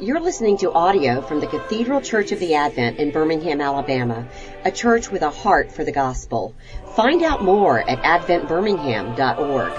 [0.00, 4.26] You're listening to audio from the Cathedral Church of the Advent in Birmingham, Alabama,
[4.64, 6.56] a church with a heart for the gospel.
[6.96, 9.72] Find out more at adventbirmingham.org.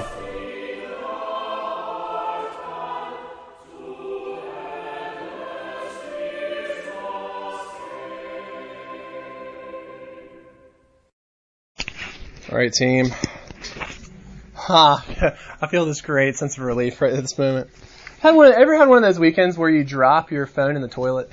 [12.52, 13.08] All right, team.
[14.54, 15.36] Ha!
[15.62, 17.72] I feel this great sense of relief right at this moment.
[18.22, 20.88] Had one, ever had one of those weekends where you drop your phone in the
[20.88, 21.32] toilet?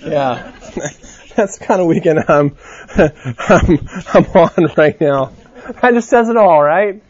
[0.00, 0.52] Yeah.
[1.36, 2.56] That's the kind of weekend I'm,
[2.96, 5.32] I'm, I'm on right now.
[5.82, 7.02] That just says it all, right?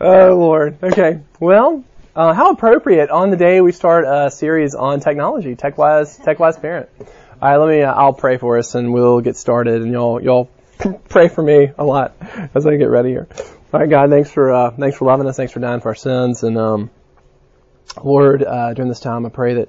[0.00, 0.82] Oh Lord.
[0.82, 1.20] Okay.
[1.38, 1.84] Well,
[2.16, 6.88] uh, how appropriate on the day we start a series on technology, TechWise, TechWise Parent.
[7.40, 7.82] All right, let me.
[7.82, 10.50] Uh, I'll pray for us, and we'll get started, and y'all, y'all
[11.08, 12.16] pray for me a lot
[12.56, 13.28] as I get ready here.
[13.72, 15.94] All right, God, thanks for uh, thanks for loving us, thanks for dying for our
[15.94, 16.90] sins, and um,
[18.02, 19.68] Lord, uh, during this time, I pray that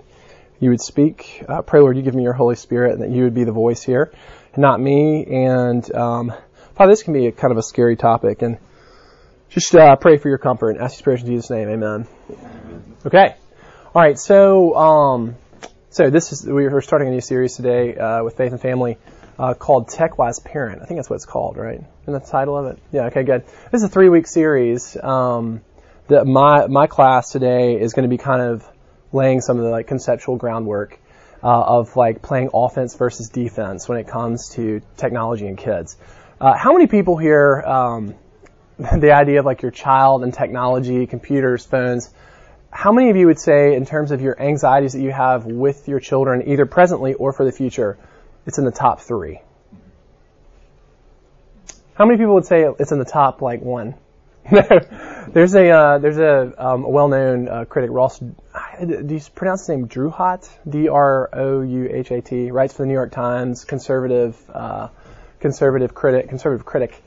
[0.59, 1.43] you would speak.
[1.47, 3.51] I pray, Lord, you give me your Holy Spirit, and that you would be the
[3.51, 4.11] voice here,
[4.55, 5.25] not me.
[5.25, 6.33] And um,
[6.75, 8.57] Father, this can be a kind of a scary topic, and
[9.49, 12.07] just uh, pray for your comfort and ask your prayers in Jesus' name, Amen.
[13.05, 13.35] Okay,
[13.95, 14.19] all right.
[14.19, 15.35] So, um,
[15.89, 18.97] so this is we're starting a new series today uh, with Faith and Family
[19.39, 20.81] uh, called TechWise Parent.
[20.81, 21.81] I think that's what it's called, right?
[22.03, 22.79] Isn't the title of it?
[22.91, 23.05] Yeah.
[23.05, 23.23] Okay.
[23.23, 23.45] Good.
[23.71, 24.97] This is a three-week series.
[25.01, 25.61] Um,
[26.09, 28.65] my my class today is going to be kind of
[29.11, 30.99] laying some of the like conceptual groundwork
[31.43, 35.97] uh, of like playing offense versus defense when it comes to technology and kids.
[36.39, 38.15] Uh, how many people here um,
[38.77, 42.09] the idea of like your child and technology, computers, phones?
[42.69, 45.87] How many of you would say, in terms of your anxieties that you have with
[45.87, 47.97] your children, either presently or for the future,
[48.45, 49.39] it's in the top three?
[51.95, 53.95] How many people would say it's in the top like one?
[55.33, 58.19] there's a uh, there's a, um, a well-known uh, critic, Ross.
[58.19, 58.35] Do
[58.79, 60.49] you pronounce his name Droohat?
[60.69, 62.51] D R O U H A T.
[62.51, 64.89] Writes for the New York Times, conservative uh,
[65.39, 67.01] conservative critic, conservative critic,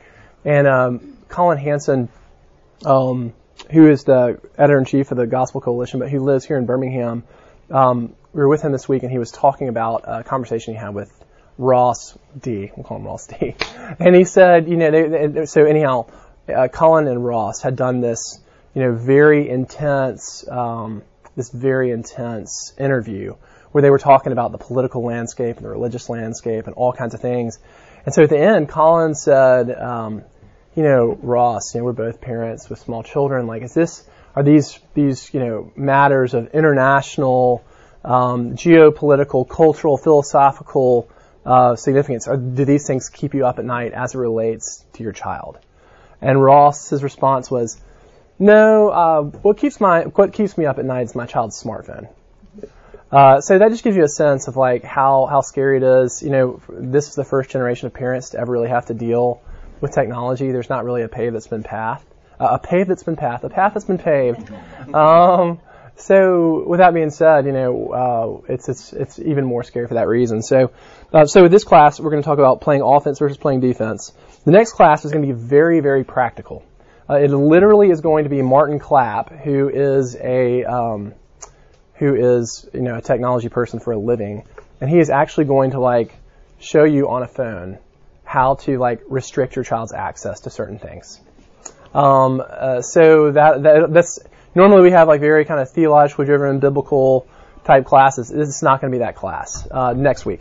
[0.45, 2.09] and um, Collin Hansen,
[2.85, 3.33] um,
[3.71, 6.67] who is the editor in chief of the Gospel Coalition, but who lives here in
[6.67, 7.25] Birmingham.
[7.71, 10.81] Um, we were with him this week, and he was talking about a conversation he
[10.81, 11.13] had with
[11.59, 12.71] Ross D.
[12.77, 13.55] We'll call him Ross D.
[13.99, 16.07] And he said, you know, they, they, so anyhow
[16.53, 18.41] uh, and Ross had done this,
[18.75, 21.03] you know, very intense, um,
[21.37, 23.35] this very intense interview
[23.73, 27.15] where they were talking about the political landscape and the religious landscape and all kinds
[27.15, 27.59] of things.
[28.05, 30.23] And so at the end, Collin said, um,
[30.75, 33.47] you know, Ross, you know, we're both parents with small children.
[33.47, 37.65] Like, is this, are these, these, you know, matters of international,
[38.05, 41.09] um, geopolitical, cultural, philosophical,
[41.45, 42.29] uh, significance?
[42.29, 45.59] Or do these things keep you up at night as it relates to your child?
[46.23, 47.81] And Ross's response was,
[48.39, 52.09] "No, uh, what keeps my what keeps me up at night is my child's smartphone."
[53.11, 56.23] Uh, so that just gives you a sense of like how how scary it is.
[56.23, 59.43] You know, this is the first generation of parents to ever really have to deal
[59.81, 60.53] with technology.
[60.53, 62.07] There's not really a pave that's been pathed,
[62.39, 64.51] uh, a pave that's been pathed, a path that's been paved.
[64.95, 65.61] Um,
[66.01, 69.95] so with that being said, you know, uh, it's it's it's even more scary for
[69.95, 70.43] that reason.
[70.43, 70.73] So,
[71.13, 74.13] uh, so with this class, we're going to talk about playing offense versus playing defense.
[74.45, 76.65] The next class is going to be very, very practical.
[77.09, 81.15] Uh, it literally is going to be Martin Clapp, who is a um,
[81.95, 84.45] who is you know a technology person for a living,
[84.81, 86.15] and he is actually going to like
[86.59, 87.79] show you on a phone
[88.25, 91.21] how to like restrict your child's access to certain things.
[91.93, 94.21] Um, uh, so that, that that's
[94.55, 97.27] normally we have like very kind of theologically driven biblical
[97.65, 98.29] type classes.
[98.29, 100.41] This is not going to be that class uh, next week.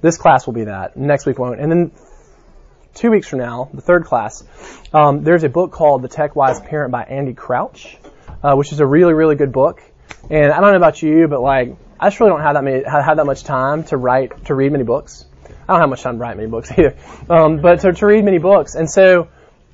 [0.00, 0.96] This class will be that.
[0.96, 1.60] Next week won't.
[1.60, 1.92] And then
[2.96, 4.42] two weeks from now, the third class,
[4.92, 7.98] um, there's a book called The Tech Wise Parent by Andy Crouch,
[8.42, 9.82] uh, which is a really, really good book.
[10.30, 12.82] And I don't know about you, but like, I just really don't have that many,
[12.84, 15.26] have that much time to write, to read many books.
[15.68, 16.96] I don't have much time to write many books either.
[17.28, 18.74] Um, but to, to read many books.
[18.74, 19.28] And so,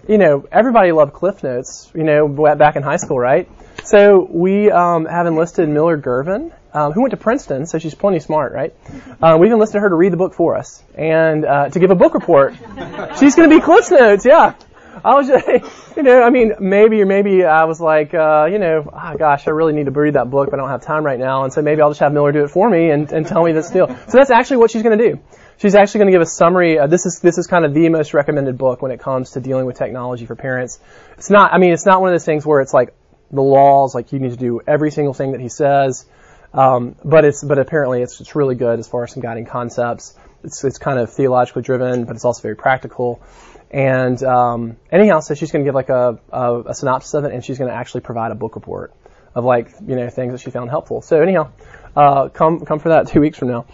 [0.08, 3.48] you know, everybody loved Cliff Notes, you know, back in high school, right?
[3.84, 8.20] So we um, have enlisted Miller Girvin, um, who went to Princeton, so she's plenty
[8.20, 8.74] smart, right?
[9.20, 11.94] Uh, we've enlisted her to read the book for us and uh, to give a
[11.94, 12.54] book report.
[13.18, 14.54] she's going to be Cliff Notes, yeah.
[15.04, 15.46] I was just,
[15.96, 19.46] you know, I mean, maybe or maybe I was like, uh, you know, oh gosh,
[19.46, 21.52] I really need to read that book, but I don't have time right now, and
[21.52, 23.70] so maybe I'll just have Miller do it for me and, and tell me this
[23.70, 23.88] deal.
[23.88, 25.20] So that's actually what she's going to do.
[25.58, 26.78] She's actually going to give a summary.
[26.78, 29.40] Uh, this is this is kind of the most recommended book when it comes to
[29.40, 30.80] dealing with technology for parents.
[31.18, 31.52] It's not.
[31.52, 32.94] I mean, it's not one of those things where it's like
[33.30, 36.04] the laws, like you need to do every single thing that he says.
[36.54, 40.14] Um, but it's but apparently it's it's really good as far as some guiding concepts.
[40.44, 43.22] It's it's kind of theologically driven, but it's also very practical.
[43.70, 47.32] And um, anyhow, so she's going to give like a, a, a synopsis of it,
[47.32, 48.92] and she's going to actually provide a book report
[49.34, 51.00] of like you know things that she found helpful.
[51.00, 51.50] So anyhow,
[51.96, 53.66] uh, come come for that two weeks from now.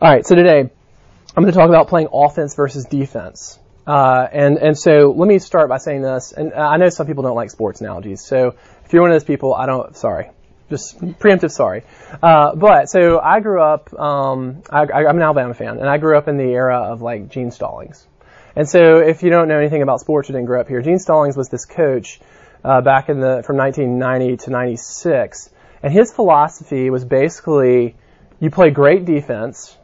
[0.00, 3.58] All right, so today I'm going to talk about playing offense versus defense.
[3.86, 6.32] Uh, and and so let me start by saying this.
[6.32, 8.20] And I know some people don't like sports analogies.
[8.20, 9.96] So if you're one of those people, I don't.
[9.96, 10.30] Sorry,
[10.68, 11.82] just preemptive sorry.
[12.22, 13.92] Uh, but so I grew up.
[13.98, 17.28] Um, I, am an Alabama fan, and I grew up in the era of like
[17.28, 18.06] Gene Stallings.
[18.54, 20.98] And so if you don't know anything about sports you didn't grow up here, Gene
[20.98, 22.20] Stallings was this coach
[22.64, 25.50] uh, back in the from 1990 to 96,
[25.82, 27.96] and his philosophy was basically
[28.40, 29.76] you play great defense,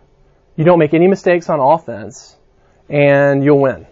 [0.57, 2.37] you don't make any mistakes on offense,
[2.89, 3.87] and you'll win.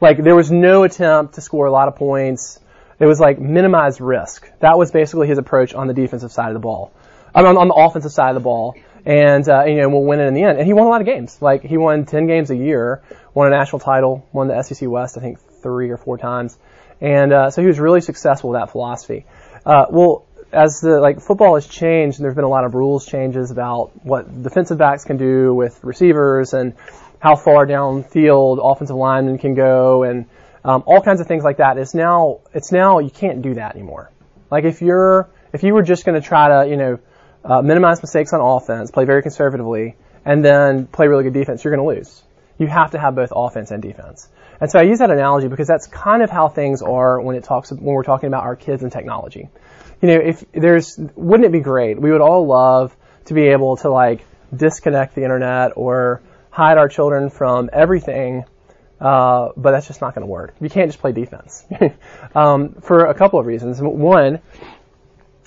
[0.00, 2.60] Like there was no attempt to score a lot of points.
[3.00, 4.48] It was like minimize risk.
[4.60, 6.92] That was basically his approach on the defensive side of the ball.
[7.34, 8.74] I mean, on, the offensive side of the ball,
[9.04, 10.58] and uh, you know we'll win it in the end.
[10.58, 11.40] And he won a lot of games.
[11.40, 13.02] Like he won 10 games a year,
[13.34, 16.58] won a national title, won the SEC West I think three or four times,
[17.00, 19.26] and uh, so he was really successful with that philosophy.
[19.64, 23.06] Uh, well, as the like football has changed, and there's been a lot of rules
[23.06, 26.74] changes about what defensive backs can do with receivers and
[27.20, 30.26] how far downfield offensive linemen can go and
[30.68, 31.78] um, all kinds of things like that.
[31.78, 34.12] It's now it's now you can't do that anymore.
[34.50, 36.98] Like if you're if you were just going to try to you know
[37.42, 41.74] uh, minimize mistakes on offense, play very conservatively, and then play really good defense, you're
[41.74, 42.22] going to lose.
[42.58, 44.28] You have to have both offense and defense.
[44.60, 47.44] And so I use that analogy because that's kind of how things are when it
[47.44, 49.48] talks when we're talking about our kids and technology.
[50.02, 51.98] You know, if there's wouldn't it be great?
[51.98, 52.94] We would all love
[53.24, 54.22] to be able to like
[54.54, 56.20] disconnect the internet or
[56.50, 58.44] hide our children from everything,
[59.00, 60.54] uh, but that's just not going to work.
[60.60, 61.64] You can't just play defense
[62.34, 63.80] um, for a couple of reasons.
[63.80, 64.40] One,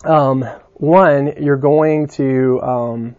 [0.03, 0.41] um,
[0.73, 3.15] one, you're going to um,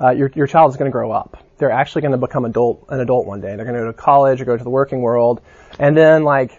[0.00, 1.42] uh, your your child is going to grow up.
[1.58, 3.56] They're actually going to become adult an adult one day.
[3.56, 5.40] They're going to go to college or go to the working world,
[5.78, 6.50] and then like,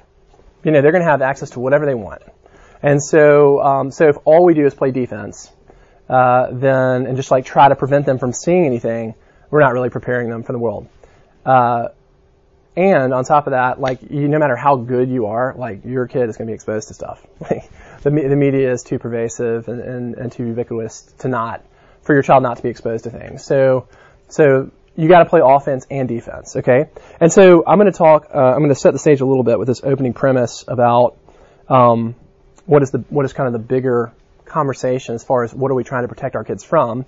[0.64, 2.22] you know, they're going to have access to whatever they want.
[2.82, 5.52] And so, um, so if all we do is play defense,
[6.10, 9.14] uh, then and just like try to prevent them from seeing anything,
[9.50, 10.88] we're not really preparing them for the world.
[11.46, 11.90] Uh,
[12.78, 16.08] and on top of that, like you, no matter how good you are, like your
[16.08, 17.26] kid is going to be exposed to stuff.
[18.04, 21.66] The, the media is too pervasive and, and, and too ubiquitous to not
[22.04, 23.44] for your child not to be exposed to things.
[23.44, 23.88] So
[24.30, 26.90] so you got to play offense and defense, okay?
[27.20, 28.28] And so I'm going to talk.
[28.34, 31.18] Uh, I'm going to set the stage a little bit with this opening premise about
[31.68, 32.16] um,
[32.66, 34.14] what is the what is kind of the bigger
[34.46, 37.06] conversation as far as what are we trying to protect our kids from.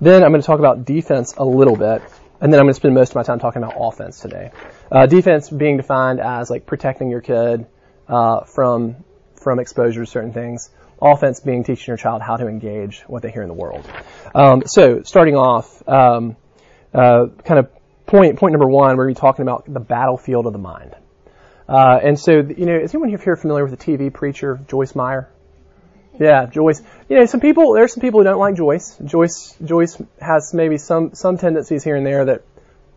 [0.00, 2.02] Then I'm going to talk about defense a little bit,
[2.40, 4.50] and then I'm going to spend most of my time talking about offense today.
[4.92, 7.66] Uh, defense being defined as like protecting your kid
[8.08, 8.96] uh, from
[9.42, 10.70] from exposure to certain things.
[11.00, 13.84] Offense being teaching your child how to engage what they hear in the world.
[14.34, 16.36] Um, so starting off, um,
[16.94, 17.70] uh, kind of
[18.06, 20.94] point point number one, we're going to be talking about the battlefield of the mind.
[21.66, 25.30] Uh, and so, you know, is anyone here familiar with the TV preacher Joyce Meyer?
[26.20, 26.82] Yeah, Joyce.
[27.08, 28.98] You know, some people, there's some people who don't like Joyce.
[29.02, 32.42] Joyce, Joyce has maybe some, some tendencies here and there that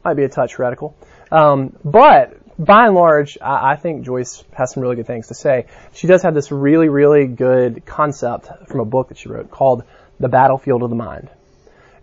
[0.04, 0.96] might be a touch heretical.
[1.32, 5.34] Um, but by and large, I, I think Joyce has some really good things to
[5.34, 5.66] say.
[5.94, 9.84] She does have this really, really good concept from a book that she wrote called
[10.20, 11.30] The Battlefield of the Mind.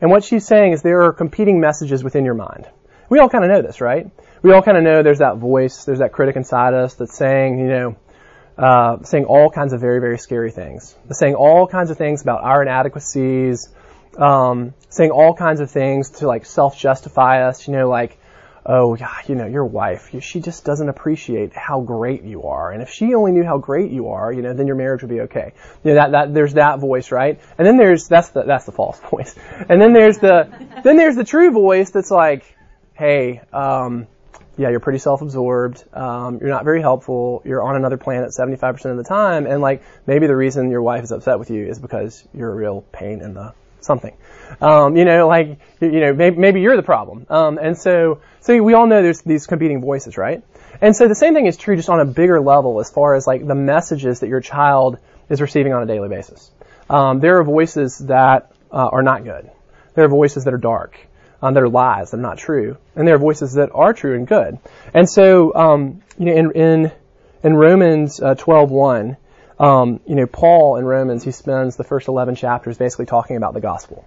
[0.00, 2.68] And what she's saying is there are competing messages within your mind.
[3.08, 4.10] We all kind of know this, right?
[4.42, 7.58] We all kind of know there's that voice, there's that critic inside us that's saying,
[7.58, 7.96] you know,
[8.58, 10.94] uh, saying all kinds of very, very scary things.
[11.10, 13.68] saying all kinds of things about our inadequacies,
[14.18, 18.18] um, saying all kinds of things to like self-justify us, you know, like,
[18.64, 22.70] oh, yeah, you know, your wife, she just doesn't appreciate how great you are.
[22.70, 25.10] And if she only knew how great you are, you know, then your marriage would
[25.10, 25.52] be okay.
[25.82, 27.40] You know, that, that, there's that voice, right?
[27.58, 29.34] And then there's, that's the, that's the false voice.
[29.68, 30.48] And then there's the,
[30.84, 32.44] then there's the true voice that's like,
[32.94, 34.06] hey, um,
[34.56, 35.82] yeah, you're pretty self-absorbed.
[35.94, 37.42] Um, you're not very helpful.
[37.44, 41.02] You're on another planet 75% of the time, and like maybe the reason your wife
[41.04, 44.16] is upset with you is because you're a real pain in the something.
[44.60, 47.26] Um, you know, like you know, maybe, maybe you're the problem.
[47.30, 50.42] Um, and so, so we all know there's these competing voices, right?
[50.80, 53.26] And so the same thing is true just on a bigger level as far as
[53.26, 56.50] like the messages that your child is receiving on a daily basis.
[56.90, 59.50] Um, there are voices that uh, are not good.
[59.94, 60.98] There are voices that are dark
[61.40, 64.16] um, that are lies, that are not true, and there are voices that are true
[64.16, 64.58] and good.
[64.92, 66.92] And so, um, you know, in in,
[67.44, 69.16] in Romans uh, 12:1,
[69.60, 73.54] um, you know, Paul in Romans he spends the first 11 chapters basically talking about
[73.54, 74.04] the gospel.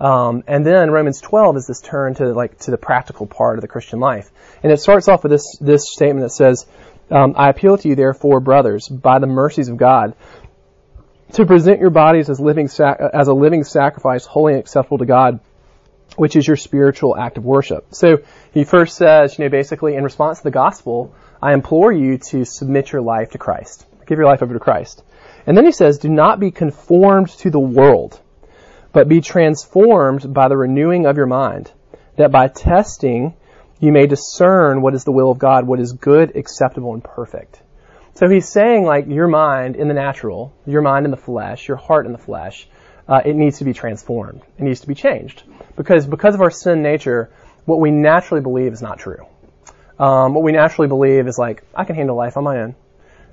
[0.00, 3.62] Um, and then Romans 12 is this turn to like to the practical part of
[3.62, 4.30] the Christian life,
[4.62, 6.66] and it starts off with this this statement that says,
[7.10, 10.14] um, "I appeal to you, therefore, brothers, by the mercies of God,
[11.32, 15.06] to present your bodies as living sac- as a living sacrifice, holy and acceptable to
[15.06, 15.40] God,
[16.16, 17.86] which is your spiritual act of worship.
[17.90, 18.18] So
[18.52, 22.44] he first says, you know, basically in response to the gospel, I implore you to
[22.44, 23.86] submit your life to Christ.
[24.06, 25.02] Give your life over to Christ.
[25.46, 28.20] And then he says, do not be conformed to the world,
[28.92, 31.70] but be transformed by the renewing of your mind,
[32.16, 33.34] that by testing
[33.80, 37.60] you may discern what is the will of God, what is good, acceptable, and perfect.
[38.14, 41.76] So he's saying like your mind in the natural, your mind in the flesh, your
[41.76, 42.66] heart in the flesh,
[43.06, 44.42] uh, it needs to be transformed.
[44.58, 45.44] It needs to be changed
[45.76, 47.30] because because of our sin nature,
[47.64, 49.24] what we naturally believe is not true.
[49.98, 52.74] Um, what we naturally believe is like I can handle life on my own.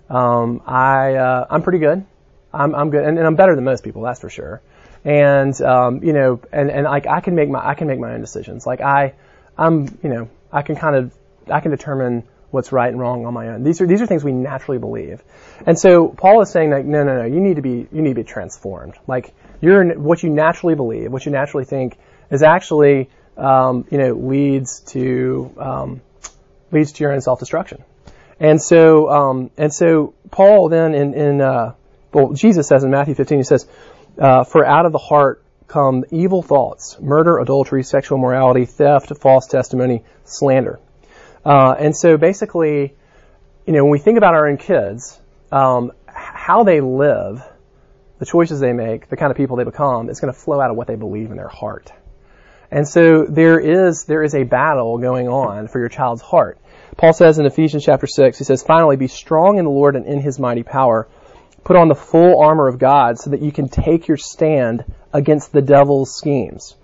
[0.10, 2.06] Um, I uh, I'm pretty good.
[2.54, 4.04] I'm I'm good, and, and, I'm better than most people.
[4.04, 4.62] That's for sure.
[5.06, 8.14] And um, you know, and and like I can make my I can make my
[8.14, 8.66] own decisions.
[8.66, 9.14] Like I
[9.58, 11.16] I'm you know I can kind of
[11.50, 12.24] I can determine
[12.56, 13.64] what's right and wrong on my own.
[13.64, 15.22] These are these are things we naturally believe.
[15.66, 18.10] And so Paul is saying that no, no, no, you need to be you need
[18.10, 18.96] to be transformed.
[19.08, 21.98] Like you're what you naturally believe, what you naturally think
[22.32, 26.02] is actually um, you know leads to um,
[26.72, 27.84] leads to your own self destruction.
[28.40, 31.74] And so um, and so Paul then in in uh,
[32.14, 33.68] well Jesus says in Matthew 15 he says
[34.20, 39.48] uh, for out of the heart come evil thoughts, murder, adultery, sexual morality, theft, false
[39.48, 40.80] testimony, slander.
[41.44, 42.96] Uh, and so basically,
[43.66, 45.20] you know, when we think about our own kids,
[45.52, 47.44] um, how they live,
[48.20, 50.72] the choices they make, the kind of people they become, is going to flow out
[50.72, 51.92] of what they believe in their heart.
[52.72, 56.58] And so there is there is a battle going on for your child's heart.
[56.98, 60.06] Paul says in Ephesians chapter six, he says, "Finally, be strong in the Lord and
[60.06, 61.08] in His mighty power.
[61.66, 65.52] Put on the full armor of God, so that you can take your stand against
[65.52, 66.76] the devil's schemes.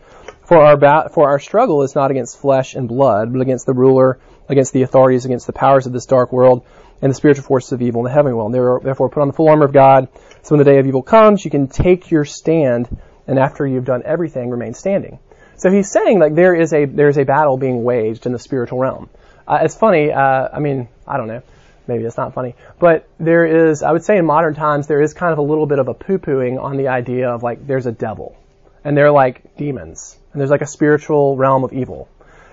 [0.44, 3.74] For our ba- for our struggle is not against flesh and blood, but against the
[3.74, 4.20] ruler."
[4.52, 6.64] against the authorities, against the powers of this dark world,
[7.02, 8.54] and the spiritual forces of evil in the heavenly world.
[8.54, 10.08] And therefore, put on the full armor of God,
[10.44, 12.96] so when the day of evil comes, you can take your stand,
[13.28, 15.20] and after you've done everything, remain standing.
[15.56, 18.40] So he's saying like there is a there is a battle being waged in the
[18.40, 19.10] spiritual realm.
[19.48, 20.12] Uh, it's funny.
[20.12, 21.42] Uh, I mean, I don't know.
[21.92, 23.84] Maybe it's not funny, but there is.
[23.84, 25.94] I would say in modern times there is kind of a little bit of a
[25.94, 28.38] poo-pooing on the idea of like there's a devil,
[28.86, 32.08] and they're like demons, and there's like a spiritual realm of evil.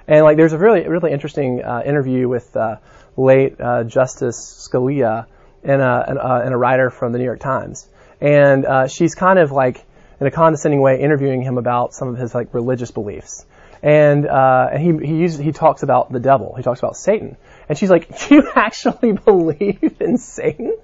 [0.09, 2.76] And like, there's a really, really interesting uh, interview with uh,
[3.16, 5.26] late uh, Justice Scalia
[5.62, 7.87] and a, and, uh, and a writer from the New York Times.
[8.18, 9.85] And uh, she's kind of like,
[10.18, 13.45] in a condescending way, interviewing him about some of his like religious beliefs.
[13.83, 16.54] And uh, and he he uses, he talks about the devil.
[16.57, 17.37] He talks about Satan.
[17.69, 20.77] And she's like, "You actually believe in Satan?"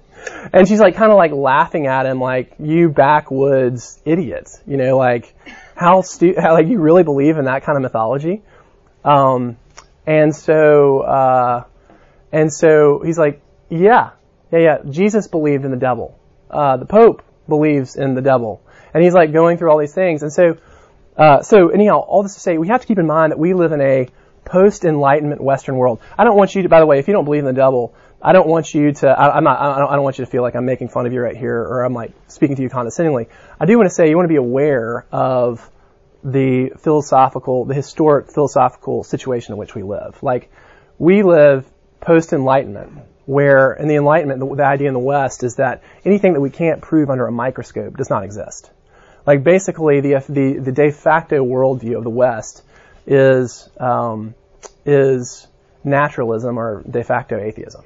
[0.53, 4.97] And she's like, kind of like laughing at him, like, "You backwoods idiot," you know,
[4.97, 5.35] like,
[5.75, 8.43] how stu- like you really believe in that kind of mythology?
[9.03, 9.57] Um,
[10.07, 11.63] and so, uh,
[12.31, 14.11] and so he's like, yeah,
[14.51, 14.77] yeah, yeah.
[14.89, 16.17] Jesus believed in the devil.
[16.49, 18.61] Uh, the Pope believes in the devil.
[18.93, 20.23] And he's like going through all these things.
[20.23, 20.57] And so,
[21.17, 23.53] uh, so anyhow, all this to say, we have to keep in mind that we
[23.53, 24.07] live in a
[24.45, 25.99] post-enlightenment Western world.
[26.17, 27.95] I don't want you to, by the way, if you don't believe in the devil,
[28.21, 30.31] I don't want you to, I, am not, I don't, I don't want you to
[30.31, 32.69] feel like I'm making fun of you right here or I'm like speaking to you
[32.69, 33.27] condescendingly.
[33.59, 35.69] I do want to say you want to be aware of
[36.23, 40.21] the philosophical, the historic philosophical situation in which we live.
[40.23, 40.51] Like,
[40.97, 41.69] we live
[42.01, 42.93] post-enlightenment,
[43.25, 46.49] where in the enlightenment, the, the, idea in the West is that anything that we
[46.49, 48.71] can't prove under a microscope does not exist.
[49.27, 52.63] Like, basically, the the, the de facto worldview of the West
[53.07, 54.35] is um,
[54.85, 55.47] is
[55.83, 57.85] naturalism or de facto atheism.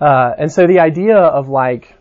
[0.00, 1.94] Uh, and so the idea of like,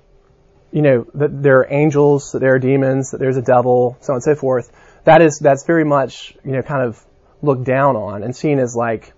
[0.71, 4.13] you know, that there are angels, that there are demons, that there's a devil, so
[4.13, 4.71] on and so forth,
[5.05, 7.01] that is that's very much you know kind of
[7.41, 9.13] looked down on and seen as like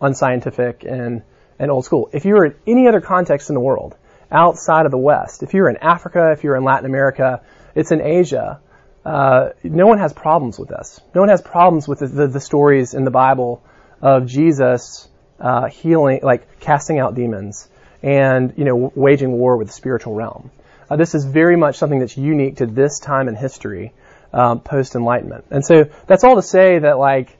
[0.00, 1.22] unscientific and
[1.58, 2.08] and old school.
[2.12, 3.96] If you were in any other context in the world
[4.30, 7.42] outside of the West, if you're in Africa, if you're in Latin America,
[7.74, 8.60] it's in Asia,
[9.04, 11.00] uh, no one has problems with this.
[11.14, 13.62] No one has problems with the, the, the stories in the Bible
[14.02, 17.68] of Jesus uh, healing, like casting out demons,
[18.02, 20.50] and you know waging war with the spiritual realm.
[20.90, 23.92] Uh, this is very much something that's unique to this time in history
[24.32, 25.44] um, post enlightenment.
[25.50, 27.36] And so that's all to say that like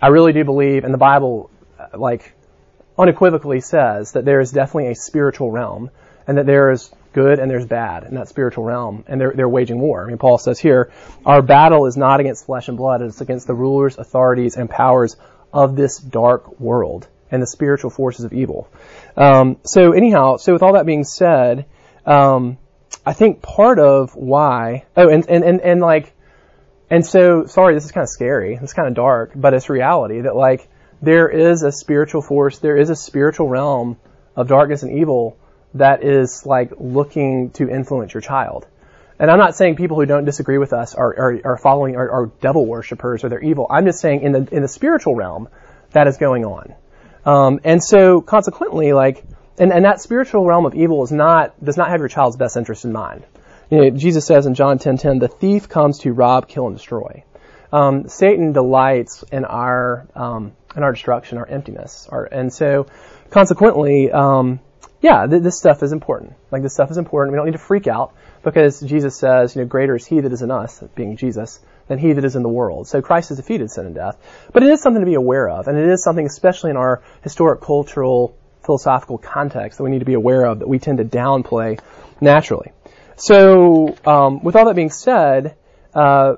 [0.00, 2.32] I really do believe, and the Bible uh, like
[2.96, 5.90] unequivocally says that there is definitely a spiritual realm,
[6.26, 9.48] and that there is good and there's bad in that spiritual realm, and they're they're
[9.48, 10.04] waging war.
[10.04, 10.92] I mean, Paul says here,
[11.24, 15.16] our battle is not against flesh and blood; it's against the rulers, authorities, and powers
[15.52, 18.68] of this dark world and the spiritual forces of evil.
[19.16, 21.66] Um, so anyhow, so with all that being said,
[22.04, 22.58] um,
[23.06, 26.12] I think part of why, oh, and, and, and, and like,
[26.90, 28.58] and so, sorry, this is kind of scary.
[28.60, 30.68] It's kind of dark, but it's reality that like
[31.02, 33.96] there is a spiritual force, there is a spiritual realm
[34.36, 35.38] of darkness and evil
[35.74, 38.66] that is like looking to influence your child.
[39.18, 42.10] And I'm not saying people who don't disagree with us are, are, are following are,
[42.10, 43.66] are devil worshippers or they're evil.
[43.70, 45.48] I'm just saying in the in the spiritual realm
[45.92, 46.74] that is going on.
[47.24, 49.24] Um, and so consequently, like,
[49.56, 52.56] and, and that spiritual realm of evil is not does not have your child's best
[52.56, 53.24] interest in mind.
[53.70, 57.24] You know, Jesus says in John 10:10, "The thief comes to rob, kill, and destroy."
[57.72, 62.86] Um, Satan delights in our um, in our destruction, our emptiness, our, and so
[63.30, 64.60] consequently, um,
[65.04, 66.32] yeah, th- this stuff is important.
[66.50, 67.32] Like this stuff is important.
[67.32, 70.32] We don't need to freak out because Jesus says, you know, greater is He that
[70.32, 72.88] is in us, being Jesus, than He that is in the world.
[72.88, 74.16] So Christ has defeated sin and death.
[74.54, 77.02] But it is something to be aware of, and it is something, especially in our
[77.22, 78.34] historic, cultural,
[78.64, 81.78] philosophical context, that we need to be aware of that we tend to downplay
[82.22, 82.72] naturally.
[83.16, 85.54] So, um, with all that being said,
[85.94, 86.36] uh,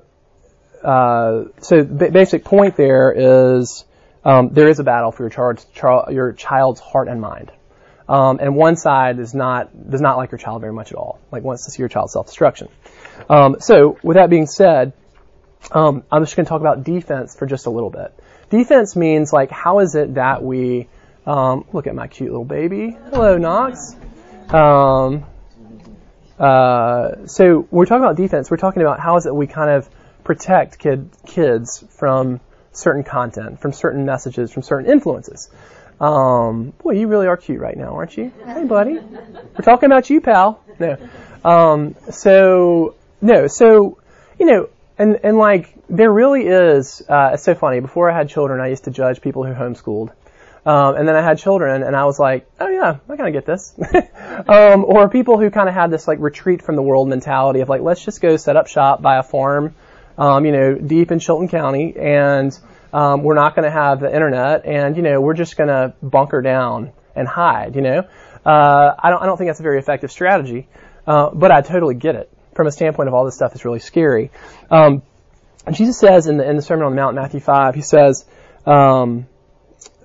[0.83, 3.85] uh, so b- basic point there is
[4.25, 7.53] um, there is a battle for your, char- your child's heart and mind.
[8.09, 11.19] Um, and one side is not does not like your child very much at all,
[11.33, 12.69] like wants to see your child self-destruction.
[13.29, 14.93] Um, so, with that being said,
[15.73, 18.15] um, I'm just going to talk about defense for just a little bit.
[18.51, 20.89] Defense means like how is it that we
[21.27, 22.97] um, look at my cute little baby.
[23.11, 23.97] Hello, Knox.
[24.49, 25.25] Um,
[26.39, 28.51] uh, so we're talking about defense.
[28.51, 29.91] We're talking about how is it we kind of
[30.23, 32.41] protect kid, kids from
[32.73, 35.49] certain content, from certain messages, from certain influences.
[36.01, 38.33] Um, boy, you really are cute right now, aren't you?
[38.45, 38.99] Hey, buddy.
[38.99, 40.63] We're talking about you, pal.
[40.79, 40.97] No.
[41.45, 43.99] Um, so, no, so,
[44.39, 47.81] you know, and, and like, there really is, uh, it's so funny.
[47.81, 50.11] Before I had children, I used to judge people who homeschooled.
[50.67, 53.33] Um, and then I had children, and I was like, oh yeah, I kind of
[53.33, 53.73] get this.
[54.49, 57.69] um, or people who kind of had this like retreat from the world mentality of
[57.69, 59.77] like, let's just go set up shop, buy a farm,
[60.19, 62.59] um, you know, deep in Chilton County, and
[62.93, 65.95] um, we're not going to have the internet, and you know, we're just going to
[66.03, 67.77] bunker down and hide.
[67.77, 67.99] You know,
[68.45, 70.69] uh, I don't I don't think that's a very effective strategy,
[71.07, 73.81] uh, but I totally get it from a standpoint of all this stuff is really
[73.81, 74.31] scary.
[74.71, 75.03] Um,
[75.73, 78.25] Jesus says in the in the Sermon on the Mount, Matthew five, he says.
[78.65, 79.27] Um,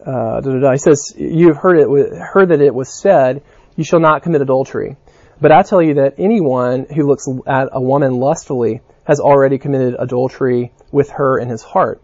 [0.05, 0.41] uh.
[0.71, 3.43] He says, "You have heard it heard that it was said,
[3.75, 4.97] you shall not commit adultery.
[5.39, 9.95] But I tell you that anyone who looks at a woman lustfully has already committed
[9.97, 12.01] adultery with her in his heart.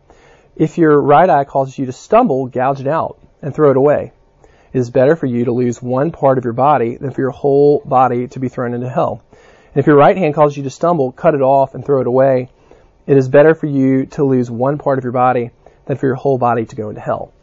[0.58, 4.12] If your right eye causes you to stumble, gouge it out and throw it away.
[4.74, 7.32] It is better for you to lose one part of your body than for your
[7.32, 9.24] whole body to be thrown into hell.
[9.32, 12.08] And if your right hand causes you to stumble, cut it off and throw it
[12.08, 12.50] away.
[13.06, 15.52] It is better for you to lose one part of your body
[15.86, 17.34] than for your whole body to go into hell.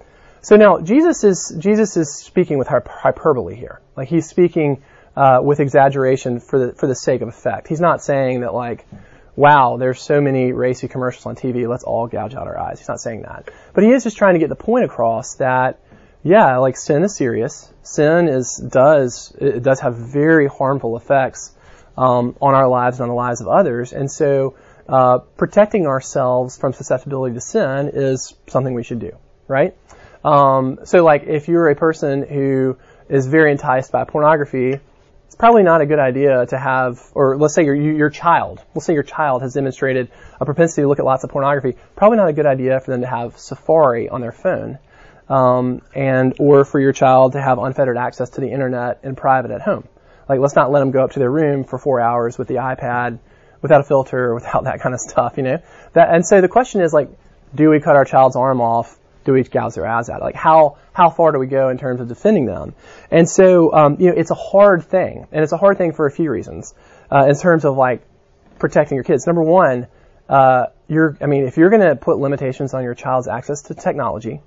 [0.42, 3.80] So now Jesus is Jesus is speaking with hyperbole here.
[3.96, 4.82] Like he's speaking
[5.16, 7.68] uh, with exaggeration for the for the sake of effect.
[7.68, 8.86] He's not saying that like,
[9.36, 12.78] wow, there's so many racy commercials on TV, let's all gouge out our eyes.
[12.78, 15.80] He's not saying that, but he is just trying to get the point across that
[16.24, 17.70] yeah, like sin is serious.
[17.82, 21.52] Sin is does it does have very harmful effects
[21.98, 24.54] um, on our lives and on the lives of others, and so
[24.88, 29.12] uh, protecting ourselves from susceptibility to sin is something we should do,
[29.48, 29.76] right?
[30.24, 32.78] Um, so like if you're a person who
[33.10, 34.80] is very enticed by pornography,
[35.34, 38.86] it's probably not a good idea to have, or let's say your, your child, let's
[38.86, 40.08] say your child has demonstrated
[40.40, 43.00] a propensity to look at lots of pornography, probably not a good idea for them
[43.00, 44.78] to have Safari on their phone.
[45.28, 49.50] Um, and or for your child to have unfettered access to the internet in private
[49.50, 49.88] at home.
[50.28, 52.56] Like, let's not let them go up to their room for four hours with the
[52.56, 53.18] iPad
[53.60, 55.58] without a filter without that kind of stuff, you know.
[55.94, 57.08] That and so the question is like,
[57.52, 60.20] do we cut our child's arm off do we gouge their eyes out?
[60.20, 62.74] Like how how far do we go in terms of defending them?
[63.10, 66.06] And so um, you know it's a hard thing, and it's a hard thing for
[66.06, 66.74] a few reasons
[67.10, 68.02] uh, in terms of like
[68.58, 69.26] protecting your kids.
[69.26, 69.86] Number one,
[70.28, 73.74] uh, you're I mean if you're going to put limitations on your child's access to
[73.74, 74.40] technology,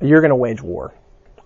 [0.00, 0.94] you're going to wage war.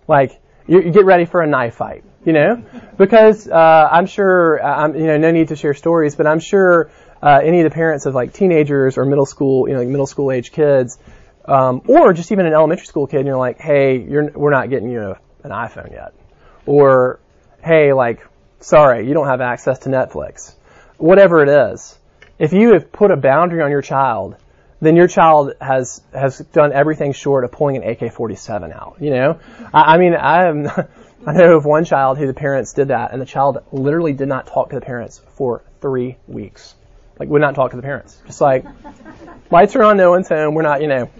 [0.07, 2.63] Like you, you, get ready for a knife fight, you know,
[2.97, 6.41] because uh, I'm sure uh, I'm you know no need to share stories, but I'm
[6.41, 6.91] sure.
[7.21, 10.07] Uh, any of the parents of like teenagers or middle school, you know, like middle
[10.07, 11.01] school age kids,
[11.49, 14.69] um, or just even an elementary school kid, and you're like, hey, you're, we're not
[14.69, 16.13] getting you a, an iPhone yet.
[16.67, 17.21] Or,
[17.65, 18.21] hey, like,
[18.61, 20.55] sorry, you don't have access to Netflix.
[20.99, 21.99] Whatever it is.
[22.39, 24.37] If you have put a boundary on your child,
[24.81, 29.41] then your child has, has done everything short of pulling an AK-47 out, you know?
[29.73, 30.67] I, I mean, I am,
[31.27, 34.29] I know of one child who the parents did that, and the child literally did
[34.29, 36.75] not talk to the parents for three weeks.
[37.19, 38.21] Like, would not talk to the parents.
[38.27, 38.67] Just like,
[39.51, 41.11] lights are on, no one's home, we're not, you know,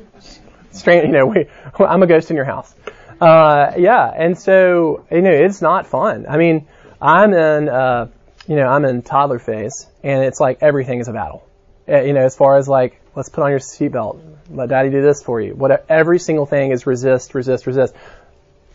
[0.73, 1.47] strange, you know, we,
[1.85, 2.75] I'm a ghost in your house.
[3.21, 6.27] Uh, yeah, and so, you know, it's not fun.
[6.29, 6.69] I mean,
[7.01, 8.09] I'm in, uh,
[8.47, 11.45] you know, I'm in toddler phase, and it's like everything is a battle.
[11.89, 15.03] Uh, you know, as far as like, let's put on your seatbelt, let daddy do
[15.03, 15.55] this for you.
[15.55, 17.95] What, every single thing is resist, resist, resist.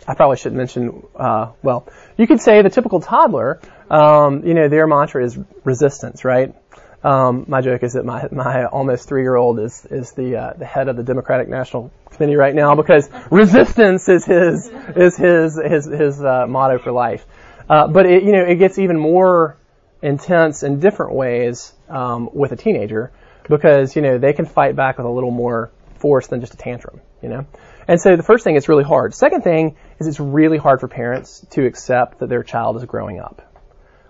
[0.06, 4.68] I probably shouldn't mention, uh, well, you could say the typical toddler, um, you know,
[4.68, 6.54] their mantra is resistance, right?
[7.04, 10.54] Um, my joke is that my my almost three year old is is the uh,
[10.54, 15.60] the head of the Democratic National Committee right now because resistance is his is his
[15.62, 17.26] his his uh, motto for life.
[17.70, 19.58] Uh, but it you know it gets even more
[20.02, 23.12] intense in different ways um, with a teenager
[23.50, 26.58] because you know they can fight back with a little more force than just a
[26.58, 27.46] tantrum, you know.
[27.88, 29.14] And so the first thing is really hard.
[29.14, 33.20] Second thing is it's really hard for parents to accept that their child is growing
[33.20, 33.53] up.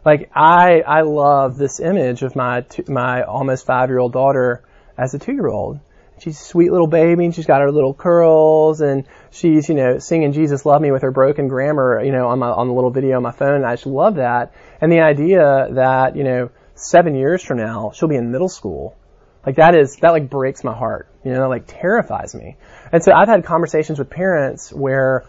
[0.05, 4.63] Like I I love this image of my two, my almost five year old daughter
[4.97, 5.79] as a two year old.
[6.19, 9.97] She's a sweet little baby and she's got her little curls and she's, you know,
[9.97, 12.91] singing Jesus Love Me with her broken grammar, you know, on my, on the little
[12.91, 13.65] video on my phone.
[13.65, 14.53] I just love that.
[14.79, 18.95] And the idea that, you know, seven years from now, she'll be in middle school.
[19.45, 22.55] Like that is, that like breaks my heart, you know, that like terrifies me.
[22.91, 25.25] And so I've had conversations with parents where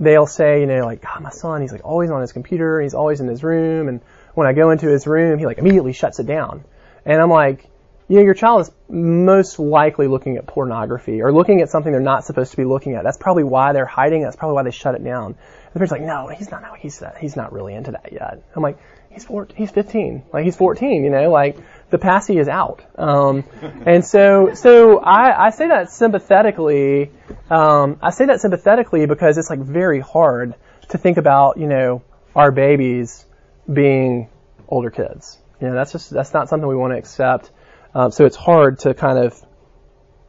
[0.00, 2.94] they'll say, you know, like, God, my son, he's like always on his computer, he's
[2.94, 4.00] always in his room, and
[4.34, 6.64] when I go into his room, he like immediately shuts it down.
[7.04, 7.68] And I'm like,
[8.08, 12.00] you know, your child is most likely looking at pornography or looking at something they're
[12.00, 13.04] not supposed to be looking at.
[13.04, 14.22] That's probably why they're hiding.
[14.22, 15.26] That's probably why they shut it down.
[15.26, 15.36] And
[15.74, 16.64] the parents like, no, he's not.
[16.78, 18.42] He's he's not really into that yet.
[18.56, 18.78] I'm like,
[19.10, 21.04] he's four, he's 15, like he's 14.
[21.04, 21.58] You know, like
[21.90, 22.82] the passy is out.
[22.98, 23.44] Um,
[23.86, 27.10] and so so I I say that sympathetically.
[27.50, 30.54] Um, I say that sympathetically because it's like very hard
[30.88, 32.02] to think about you know
[32.34, 33.26] our babies
[33.70, 34.28] being
[34.68, 35.38] older kids.
[35.60, 37.50] You know, that's just that's not something we want to accept.
[37.94, 39.34] Um, so it's hard to kind of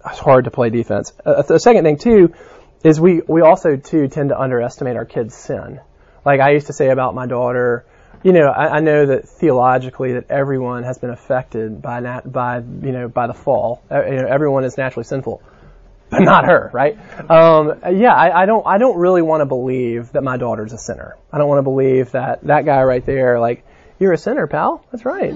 [0.06, 1.13] it's hard to play defense.
[1.24, 2.34] Uh, the second thing too
[2.84, 5.80] is we we also too tend to underestimate our kids' sin.
[6.26, 7.86] Like I used to say about my daughter,
[8.24, 12.58] you know, I, I know that theologically that everyone has been affected by nat, by
[12.58, 13.82] you know by the fall.
[13.90, 15.42] Uh, you know, everyone is naturally sinful,
[16.10, 16.98] but not her, right?
[17.30, 20.78] Um, yeah, I, I don't I don't really want to believe that my daughter's a
[20.78, 21.16] sinner.
[21.32, 23.66] I don't want to believe that that guy right there, like
[24.00, 24.86] you're a sinner, pal.
[24.92, 25.32] That's right.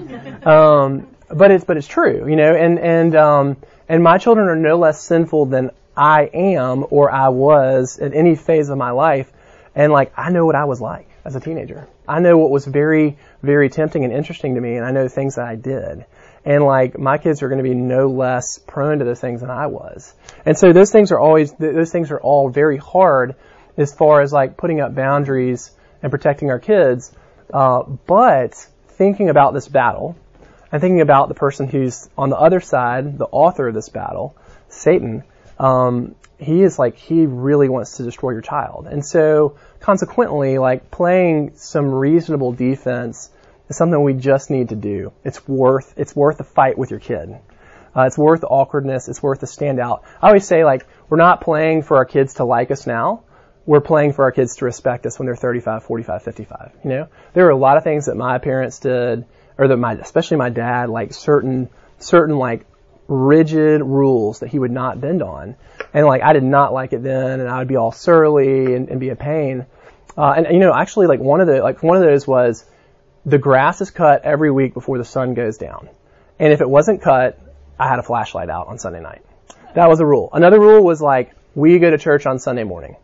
[0.46, 3.56] Um, but it's but it's true, you know, and and um,
[3.88, 8.36] and my children are no less sinful than I am or I was at any
[8.36, 9.32] phase of my life,
[9.74, 11.88] and like I know what I was like as a teenager.
[12.08, 15.36] I know what was very very tempting and interesting to me, and I know things
[15.36, 16.04] that I did.
[16.44, 19.50] And like my kids are going to be no less prone to those things than
[19.50, 20.14] I was.
[20.44, 23.34] And so those things are always those things are all very hard
[23.76, 25.70] as far as like putting up boundaries
[26.02, 27.12] and protecting our kids.
[27.52, 28.54] Uh, but
[28.90, 30.16] thinking about this battle
[30.72, 34.36] and thinking about the person who's on the other side, the author of this battle,
[34.68, 35.24] Satan,
[35.58, 38.86] um, he is like, he really wants to destroy your child.
[38.86, 43.30] And so, consequently, like, playing some reasonable defense
[43.68, 45.12] is something we just need to do.
[45.22, 47.36] It's worth, it's worth a fight with your kid.
[47.96, 49.08] Uh, it's worth the awkwardness.
[49.08, 50.02] It's worth the standout.
[50.20, 53.22] I always say, like, we're not playing for our kids to like us now.
[53.64, 56.72] We're playing for our kids to respect us when they're 35, 45, 55.
[56.82, 59.24] You know, there are a lot of things that my parents did
[59.56, 61.68] or that my, especially my dad, like certain,
[62.00, 62.66] certain like
[63.06, 65.54] rigid rules that he would not bend on.
[65.94, 68.88] And like, I did not like it then and I would be all surly and,
[68.88, 69.66] and be a pain.
[70.16, 72.64] Uh, and you know, actually like one of the, like one of those was
[73.24, 75.88] the grass is cut every week before the sun goes down.
[76.38, 77.38] And if it wasn't cut,
[77.78, 79.22] I had a flashlight out on Sunday night.
[79.74, 80.30] That was a rule.
[80.32, 82.96] Another rule was like, we go to church on Sunday morning.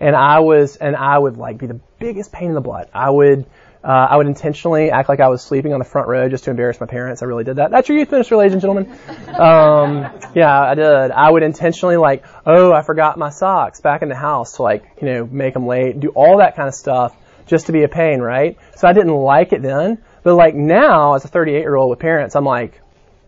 [0.00, 2.90] And I was, and I would like be the biggest pain in the butt.
[2.92, 3.46] I would,
[3.86, 6.50] uh, I would intentionally act like I was sleeping on the front row just to
[6.50, 7.22] embarrass my parents.
[7.22, 7.70] I really did that.
[7.70, 8.90] That's your youth minister, ladies and gentlemen.
[9.28, 11.12] Um, yeah, I did.
[11.12, 14.84] I would intentionally like, oh, I forgot my socks back in the house to like,
[15.00, 17.88] you know, make them late, do all that kind of stuff just to be a
[17.88, 18.58] pain, right?
[18.74, 22.00] So I didn't like it then, but like now as a 38 year old with
[22.00, 22.80] parents, I'm like,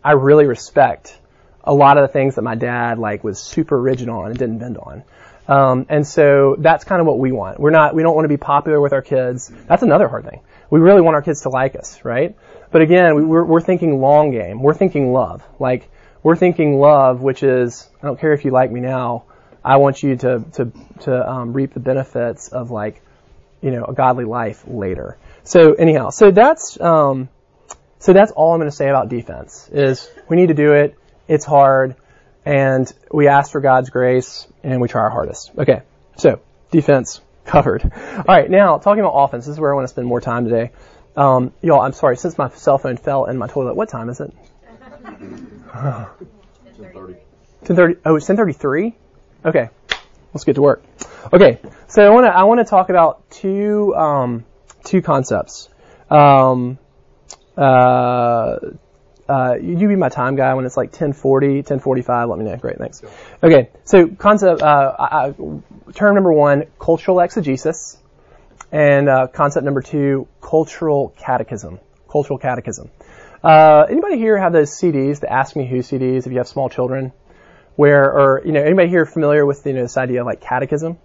[0.03, 1.17] I really respect
[1.63, 4.59] a lot of the things that my dad like was super rigid on and didn't
[4.59, 5.03] bend on.
[5.49, 7.59] Um, and so that's kind of what we want.
[7.59, 9.51] We're not, we don't want to be popular with our kids.
[9.67, 10.41] That's another hard thing.
[10.69, 12.37] We really want our kids to like us, right?
[12.71, 14.61] But again, we, we're, we're thinking long game.
[14.61, 15.43] We're thinking love.
[15.59, 15.89] Like,
[16.21, 19.23] we're thinking love, which is, I don't care if you like me now.
[19.65, 23.01] I want you to, to, to, um, reap the benefits of like,
[23.61, 25.17] you know, a godly life later.
[25.43, 27.27] So anyhow, so that's, um,
[27.97, 30.95] so that's all I'm going to say about defense is we need to do it.
[31.27, 31.95] It's hard
[32.45, 35.51] and we ask for God's grace and we try our hardest.
[35.57, 35.81] Okay,
[36.17, 37.83] so defense covered.
[37.93, 39.45] All right, now talking about offense.
[39.45, 40.71] This is where I want to spend more time today.
[41.15, 42.17] Um, y'all, I'm sorry.
[42.17, 44.33] Since my cell phone fell in my toilet, what time is it?
[45.73, 47.17] 10:30.
[47.65, 47.97] 10:30.
[48.05, 48.93] Oh, it's 10:33.
[49.45, 49.69] Okay,
[50.33, 50.83] let's get to work.
[51.33, 54.45] Okay, so I want to I want to talk about two um,
[54.83, 55.69] two concepts.
[56.09, 56.77] Um,
[57.57, 58.57] uh,
[59.29, 62.29] uh, you be my time guy when it's like 1040, 1045.
[62.29, 62.57] Let me know.
[62.57, 63.03] Great, thanks.
[63.43, 65.33] Okay, so concept, uh, I,
[65.93, 67.97] term number one, cultural exegesis,
[68.71, 71.79] and uh, concept number two, cultural catechism.
[72.11, 72.89] Cultural catechism.
[73.43, 76.69] Uh, anybody here have those CDs, the Ask Me Who CDs, if you have small
[76.69, 77.13] children,
[77.75, 80.97] where, or you know, anybody here familiar with you know this idea of like catechism?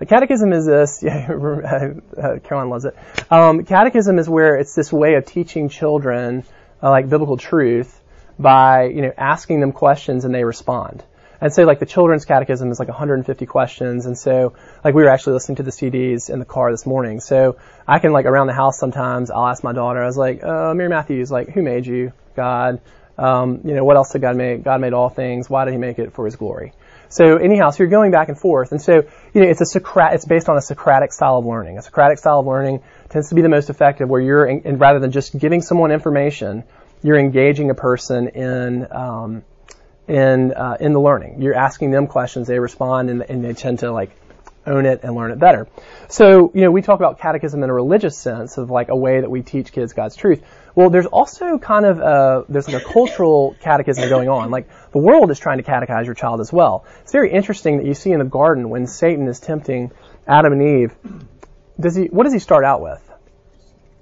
[0.00, 1.02] The catechism is this.
[1.04, 1.28] Yeah,
[2.42, 2.96] Caroline loves it.
[3.30, 6.44] Um, catechism is where it's this way of teaching children
[6.84, 8.00] uh, like biblical truth
[8.38, 11.02] by you know asking them questions and they respond.
[11.40, 15.08] And so like the children's catechism is like 150 questions, and so like we were
[15.08, 17.20] actually listening to the CDs in the car this morning.
[17.20, 17.56] So
[17.88, 20.02] I can like around the house sometimes I'll ask my daughter.
[20.02, 22.12] I was like, uh, Mary Matthews, like who made you?
[22.36, 22.80] God.
[23.16, 24.64] Um, you know what else did God make?
[24.64, 25.48] God made all things.
[25.48, 26.72] Why did He make it for His glory?
[27.08, 30.14] So anyhow, so you're going back and forth, and so you know it's a Socrat-
[30.14, 31.78] it's based on a Socratic style of learning.
[31.78, 32.82] A Socratic style of learning
[33.14, 36.64] tends to be the most effective, where you're and rather than just giving someone information,
[37.00, 39.44] you're engaging a person in um,
[40.08, 41.40] in uh, in the learning.
[41.40, 44.10] You're asking them questions, they respond, and, and they tend to like
[44.66, 45.68] own it and learn it better.
[46.08, 49.20] So, you know, we talk about catechism in a religious sense of like a way
[49.20, 50.42] that we teach kids God's truth.
[50.74, 54.50] Well, there's also kind of a, there's like a cultural catechism going on.
[54.50, 56.84] Like the world is trying to catechize your child as well.
[57.02, 59.92] It's very interesting that you see in the garden when Satan is tempting
[60.26, 60.94] Adam and Eve.
[61.78, 63.00] Does he, what does he start out with?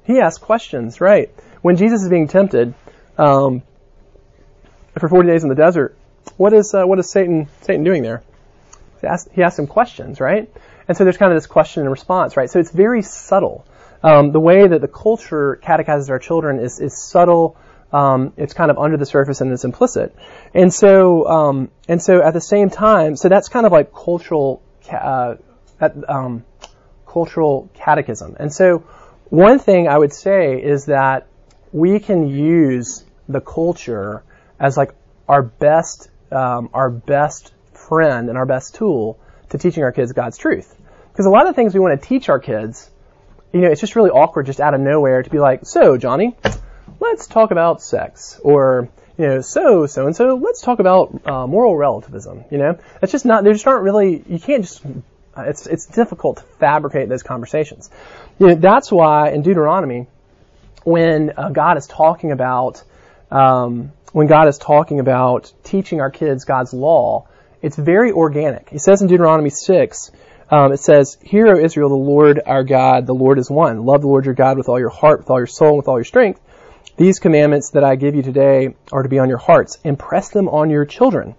[0.05, 1.31] He asks questions, right?
[1.63, 2.75] When Jesus is being tempted,
[3.17, 3.63] um,
[4.99, 5.97] for 40 days in the desert,
[6.37, 8.23] what is, uh, what is Satan, Satan doing there?
[9.01, 10.51] He asks, he asks him questions, right?
[10.89, 12.51] And so there's kind of this question and response, right?
[12.51, 13.65] So it's very subtle.
[14.03, 17.57] Um, the way that the culture catechizes our children is, is subtle.
[17.93, 20.15] Um, it's kind of under the surface and it's implicit.
[20.55, 24.63] And so, um, and so at the same time, so that's kind of like cultural,
[24.91, 25.37] uh,
[26.09, 26.45] um,
[27.13, 28.37] cultural catechism.
[28.39, 28.79] And so
[29.29, 31.27] one thing I would say is that
[31.73, 34.23] we can use the culture
[34.59, 34.95] as like
[35.29, 39.19] our best, um, our best friend and our best tool
[39.51, 40.75] to teaching our kids God's truth.
[41.11, 42.91] Because a lot of the things we want to teach our kids,
[43.53, 46.35] you know, it's just really awkward just out of nowhere to be like, so Johnny,
[47.01, 51.47] let's talk about sex, or you know, so so and so, let's talk about uh,
[51.47, 52.45] moral relativism.
[52.51, 53.45] You know, it's just not.
[53.45, 54.25] They just aren't really.
[54.27, 54.83] You can't just.
[55.37, 57.91] Uh, it's it's difficult to fabricate those conversations.
[58.39, 60.07] You know, that's why in Deuteronomy,
[60.85, 62.83] when uh, God is talking about
[63.31, 67.29] um, when God is talking about teaching our kids God's law,
[67.63, 68.69] it's very organic.
[68.69, 70.11] He says in Deuteronomy 6,
[70.51, 73.87] um, it says, Hear, O Israel, the Lord our God, the Lord is one.
[73.87, 75.97] Love the Lord your God with all your heart, with all your soul, with all
[75.97, 76.41] your strength.
[76.99, 79.79] These commandments that I give you today are to be on your hearts.
[79.83, 81.37] Impress them on your children.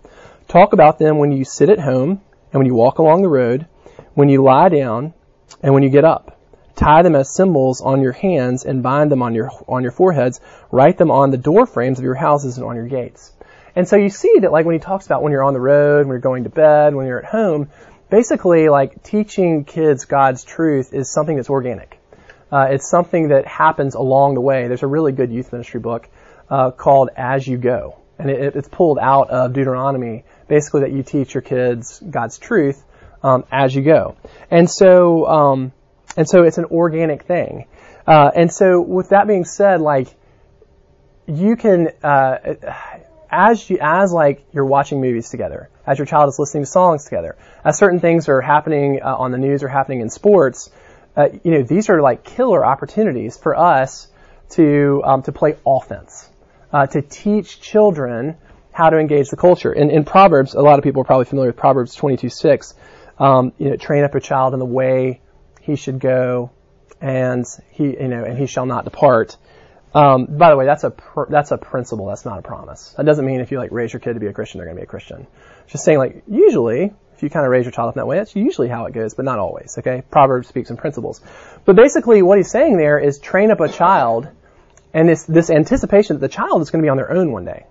[0.48, 3.68] Talk about them when you sit at home and when you walk along the road,
[4.14, 5.14] when you lie down
[5.62, 6.40] and when you get up.
[6.76, 10.42] Tie them as symbols on your hands and bind them on your on your foreheads.
[10.72, 13.32] Write them on the door frames of your houses and on your gates.
[13.76, 16.00] And so you see that like when he talks about when you're on the road,
[16.00, 17.70] when you're going to bed, when you're at home,
[18.10, 22.00] basically like teaching kids God's truth is something that's organic.
[22.52, 24.68] Uh, it's something that happens along the way.
[24.68, 26.08] There's a really good youth ministry book
[26.50, 31.02] uh, called As You Go, and it, it's pulled out of Deuteronomy, basically that you
[31.02, 32.84] teach your kids God's truth
[33.24, 34.16] um, as you go.
[34.52, 35.72] And so, um,
[36.18, 37.66] and so it's an organic thing.
[38.06, 40.08] Uh, and so, with that being said, like
[41.26, 42.38] you can uh,
[43.34, 47.06] as you, as like you're watching movies together, as your child is listening to songs
[47.06, 50.70] together, as certain things are happening uh, on the news or happening in sports,
[51.18, 54.08] uh, you know, these are like killer opportunities for us
[54.52, 56.30] to um, to play offense,
[56.72, 58.38] uh, to teach children
[58.72, 59.74] how to engage the culture.
[59.74, 62.76] In, in Proverbs, a lot of people are probably familiar with Proverbs 22:6.
[63.18, 65.22] Um, you know, train up a child in the way
[65.62, 66.52] he should go,
[67.00, 69.38] and he, you know, and he shall not depart.
[69.94, 72.08] Um, by the way, that's a pr- that's a principle.
[72.08, 72.94] That's not a promise.
[72.98, 74.78] That doesn't mean if you like raise your kid to be a Christian, they're going
[74.78, 75.28] to be a Christian.
[75.68, 78.18] Just saying, like usually, if you kind of raise your child up in that way,
[78.18, 79.76] that's usually how it goes, but not always.
[79.78, 81.22] Okay, Proverbs speaks in principles,
[81.66, 84.28] but basically, what he's saying there is train up a child,
[84.94, 87.46] and this this anticipation that the child is going to be on their own one
[87.46, 87.66] day.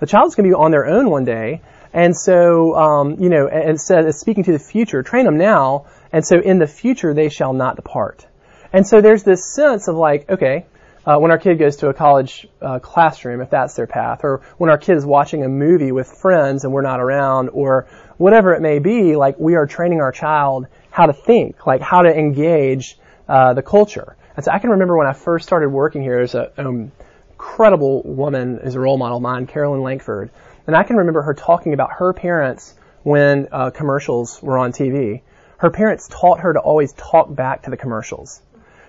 [0.00, 1.60] The child is going to be on their own one day,
[1.92, 6.24] and so um, you know, and says speaking to the future, train them now, and
[6.24, 8.26] so in the future they shall not depart.
[8.72, 10.66] And so there's this sense of like, okay
[11.08, 14.42] uh, when our kid goes to a college uh, classroom, if that's their path, or
[14.58, 17.86] when our kid is watching a movie with friends and we're not around, or
[18.18, 22.02] whatever it may be, like we are training our child how to think, like how
[22.02, 24.16] to engage uh, the culture.
[24.36, 26.92] And so I can remember when I first started working here, there's an um,
[27.30, 30.28] incredible woman is a role model of mine, Carolyn Lankford,
[30.68, 35.22] and I can remember her talking about her parents when uh, commercials were on TV.
[35.56, 38.40] Her parents taught her to always talk back to the commercials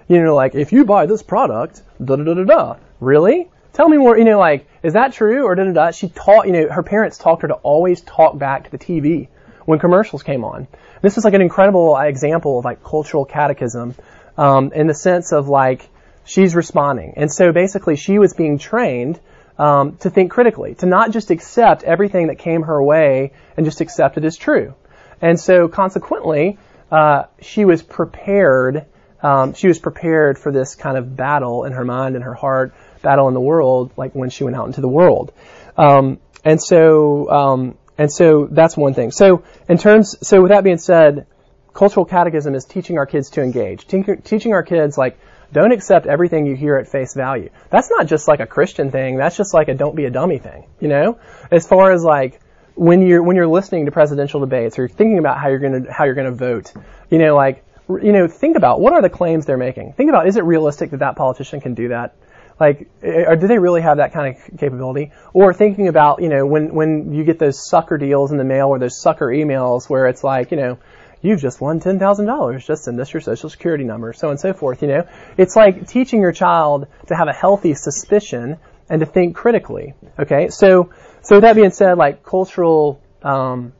[0.09, 2.75] you know, like, if you buy this product, da da da da da.
[2.99, 3.47] Really?
[3.73, 5.91] Tell me more, you know, like, is that true or da da da?
[5.91, 9.27] She taught, you know, her parents taught her to always talk back to the TV
[9.65, 10.67] when commercials came on.
[11.03, 13.93] This is like an incredible example of like cultural catechism,
[14.35, 15.87] um, in the sense of like,
[16.25, 17.13] she's responding.
[17.15, 19.19] And so basically she was being trained,
[19.59, 23.81] um, to think critically, to not just accept everything that came her way and just
[23.81, 24.73] accept it as true.
[25.21, 26.57] And so consequently,
[26.89, 28.85] uh, she was prepared.
[29.21, 32.73] Um, she was prepared for this kind of battle in her mind and her heart,
[33.01, 35.33] battle in the world, like when she went out into the world.
[35.77, 39.11] Um, and so, um, and so that's one thing.
[39.11, 41.27] So in terms, so with that being said,
[41.73, 45.19] cultural catechism is teaching our kids to engage, Te- teaching our kids like
[45.51, 47.49] don't accept everything you hear at face value.
[47.69, 49.17] That's not just like a Christian thing.
[49.17, 51.19] That's just like a don't be a dummy thing, you know?
[51.51, 52.39] As far as like
[52.75, 56.05] when you're when you're listening to presidential debates or thinking about how you're to how
[56.05, 56.73] you're to vote,
[57.09, 59.93] you know, like you know, think about what are the claims they're making.
[59.93, 62.15] Think about is it realistic that that politician can do that?
[62.59, 65.11] Like, eh, eh, or do they really have that kind of capability?
[65.33, 68.67] Or thinking about, you know, when, when you get those sucker deals in the mail
[68.67, 70.77] or those sucker emails where it's like, you know,
[71.21, 72.65] you've just won $10,000.
[72.65, 75.07] Just send us your social security number, so on and so forth, you know.
[75.37, 78.57] It's like teaching your child to have a healthy suspicion
[78.89, 79.93] and to think critically.
[80.17, 83.73] Okay, so, so that being said, like cultural, um,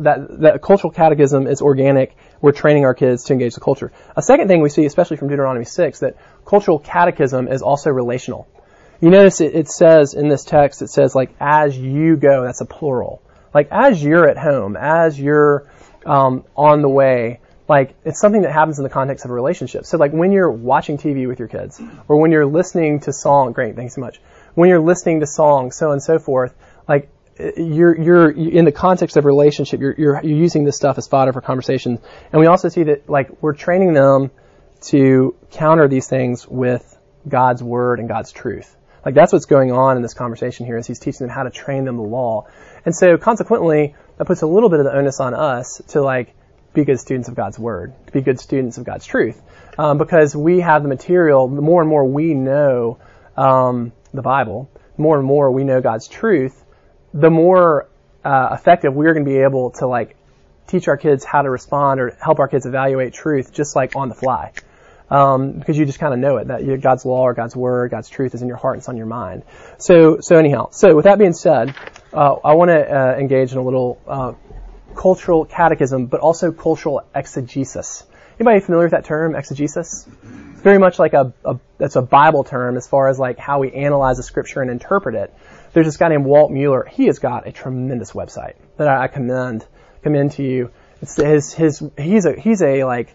[0.00, 2.16] that, that cultural catechism is organic.
[2.40, 3.92] We're training our kids to engage the culture.
[4.16, 8.46] A second thing we see, especially from Deuteronomy 6, that cultural catechism is also relational.
[9.00, 12.60] You notice it, it says in this text, it says like, as you go, that's
[12.60, 13.22] a plural.
[13.52, 15.70] Like, as you're at home, as you're
[16.06, 19.84] um, on the way, like it's something that happens in the context of a relationship.
[19.84, 23.52] So like when you're watching TV with your kids, or when you're listening to song,
[23.52, 24.20] great, thanks so much.
[24.54, 26.54] When you're listening to songs, so on and so forth,
[26.88, 31.06] like you're you're in the context of relationship, you're, you're you're using this stuff as
[31.08, 31.98] fodder for conversation.
[32.32, 34.30] And we also see that like we're training them
[34.82, 36.96] to counter these things with
[37.28, 38.74] God's word and God's truth.
[39.04, 41.50] Like that's what's going on in this conversation here is he's teaching them how to
[41.50, 42.46] train them the law.
[42.84, 46.34] And so consequently, that puts a little bit of the onus on us to like
[46.72, 49.40] be good students of God's word, to be good students of God's truth,
[49.78, 51.48] um, because we have the material.
[51.48, 52.98] The more and more we know
[53.36, 56.64] um, the Bible, more and more we know God's truth,
[57.14, 57.88] the more
[58.24, 60.16] uh, effective we're going to be able to like
[60.66, 64.08] teach our kids how to respond or help our kids evaluate truth just like on
[64.08, 64.52] the fly.
[65.08, 68.08] Um, because you just kind of know it that God's law or God's word, God's
[68.08, 69.44] truth is in your heart and it's on your mind.
[69.78, 71.76] So, so anyhow, so with that being said,
[72.12, 74.32] uh, I want to uh, engage in a little uh,
[74.96, 78.04] cultural catechism, but also cultural exegesis.
[78.38, 80.06] Anybody familiar with that term, exegesis?
[80.52, 83.60] It's very much like a, a that's a Bible term as far as like how
[83.60, 85.32] we analyze the scripture and interpret it.
[85.72, 86.84] There's this guy named Walt Mueller.
[86.84, 89.64] He has got a tremendous website that I, I commend
[90.02, 90.70] commend to you.
[91.00, 93.14] It's his his he's a he's a like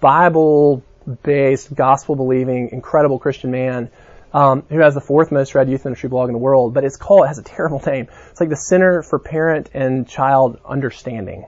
[0.00, 0.82] Bible
[1.22, 3.90] based gospel believing incredible Christian man
[4.34, 6.96] um, who has the fourth most read youth ministry blog in the world, but it's
[6.96, 8.08] called, it has a terrible name.
[8.30, 11.46] It's like the Center for Parent and Child Understanding.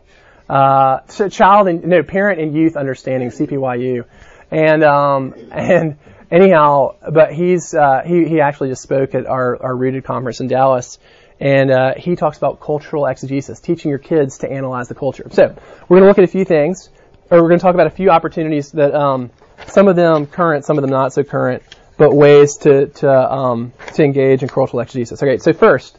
[0.48, 4.04] Uh, so child and, no, parent and youth understanding, CPYU.
[4.52, 5.98] And, um, and
[6.30, 10.46] anyhow, but he's, uh, he, he actually just spoke at our, our Rooted conference in
[10.46, 11.00] Dallas.
[11.40, 15.26] And, uh, he talks about cultural exegesis, teaching your kids to analyze the culture.
[15.32, 15.56] So,
[15.88, 16.88] we're gonna look at a few things,
[17.30, 19.30] or we're gonna talk about a few opportunities that, um,
[19.66, 21.62] some of them current, some of them not so current,
[21.96, 25.22] but ways to to um, to engage in cultural exegesis.
[25.22, 25.98] Okay, so first,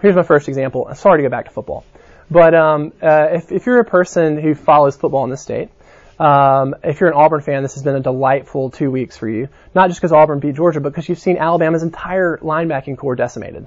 [0.00, 0.92] here's my first example.
[0.94, 1.84] Sorry to go back to football,
[2.30, 5.70] but um, uh, if if you're a person who follows football in the state,
[6.18, 9.48] um, if you're an Auburn fan, this has been a delightful two weeks for you.
[9.74, 13.66] Not just because Auburn beat Georgia, but because you've seen Alabama's entire linebacking corps decimated.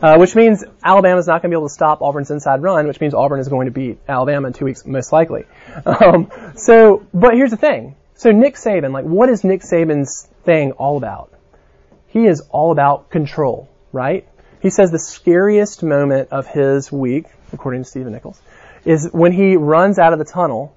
[0.00, 3.00] Uh, which means Alabama's not going to be able to stop Auburn's inside run, which
[3.00, 5.44] means Auburn is going to beat Alabama in two weeks, most likely.
[5.86, 7.94] Um, so, but here's the thing.
[8.22, 11.32] So Nick Saban, like, what is Nick Saban's thing all about?
[12.06, 14.28] He is all about control, right?
[14.60, 18.40] He says the scariest moment of his week, according to Stephen Nichols,
[18.84, 20.72] is when he runs out of the tunnel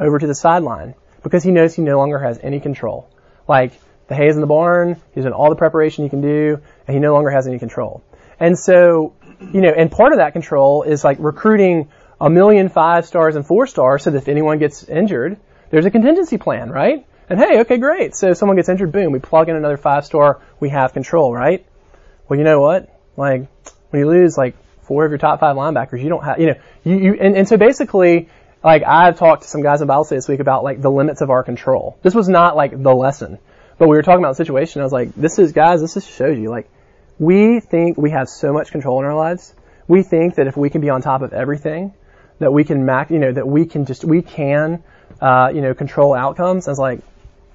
[0.00, 3.08] over to the sideline because he knows he no longer has any control.
[3.46, 3.70] Like,
[4.08, 6.98] the hay's in the barn, he's done all the preparation he can do, and he
[6.98, 8.02] no longer has any control.
[8.40, 9.14] And so,
[9.52, 11.88] you know, and part of that control is like recruiting
[12.20, 15.38] a million five stars and four stars so that if anyone gets injured,
[15.70, 17.06] there's a contingency plan, right?
[17.28, 18.16] And hey, okay, great.
[18.16, 21.32] So if someone gets injured, boom, we plug in another five star, we have control,
[21.32, 21.64] right?
[22.28, 22.88] Well, you know what?
[23.16, 23.48] Like,
[23.90, 26.54] when you lose like four of your top five linebackers, you don't have, you know,
[26.84, 28.28] you, you and, and so basically,
[28.64, 31.20] like I've talked to some guys in Bible study this week about like the limits
[31.20, 31.98] of our control.
[32.02, 33.38] This was not like the lesson,
[33.78, 34.80] but we were talking about the situation.
[34.80, 36.68] I was like, this is guys, this just shows you like
[37.20, 39.54] we think we have so much control in our lives.
[39.86, 41.94] We think that if we can be on top of everything,
[42.38, 44.82] that we can mac, you know, that we can just we can
[45.20, 46.68] uh, you know, control outcomes.
[46.68, 47.00] I was like,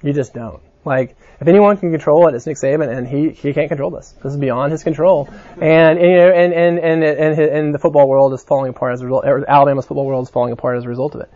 [0.02, 0.62] you just don't.
[0.86, 4.14] Like, if anyone can control it, it's Nick Saban, and he, he can't control this.
[4.22, 5.28] This is beyond his control.
[5.60, 8.94] And, and you know, and and and and, and the football world is falling apart
[8.94, 9.24] as a result.
[9.26, 11.30] Alabama's football world is falling apart as a result of it.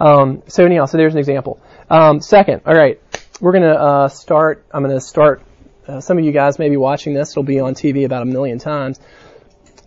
[0.00, 1.62] Um, so anyhow, so there's an example.
[1.88, 3.00] Um, second, all right,
[3.40, 4.66] we're gonna uh, start.
[4.72, 5.40] I'm gonna start.
[5.86, 7.30] Uh, some of you guys may be watching this.
[7.30, 8.98] It'll be on TV about a million times.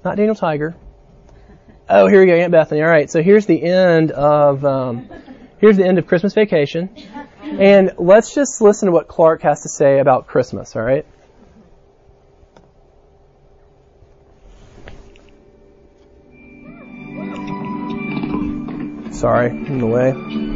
[0.04, 0.76] Not Daniel Tiger.
[1.90, 2.82] Oh, here we go, Aunt Bethany.
[2.82, 4.64] All right, so here's the end of.
[4.64, 5.10] Um,
[5.60, 6.90] here's the end of Christmas vacation.
[7.42, 11.06] And let's just listen to what Clark has to say about Christmas, all right?
[19.14, 20.49] Sorry, in the way.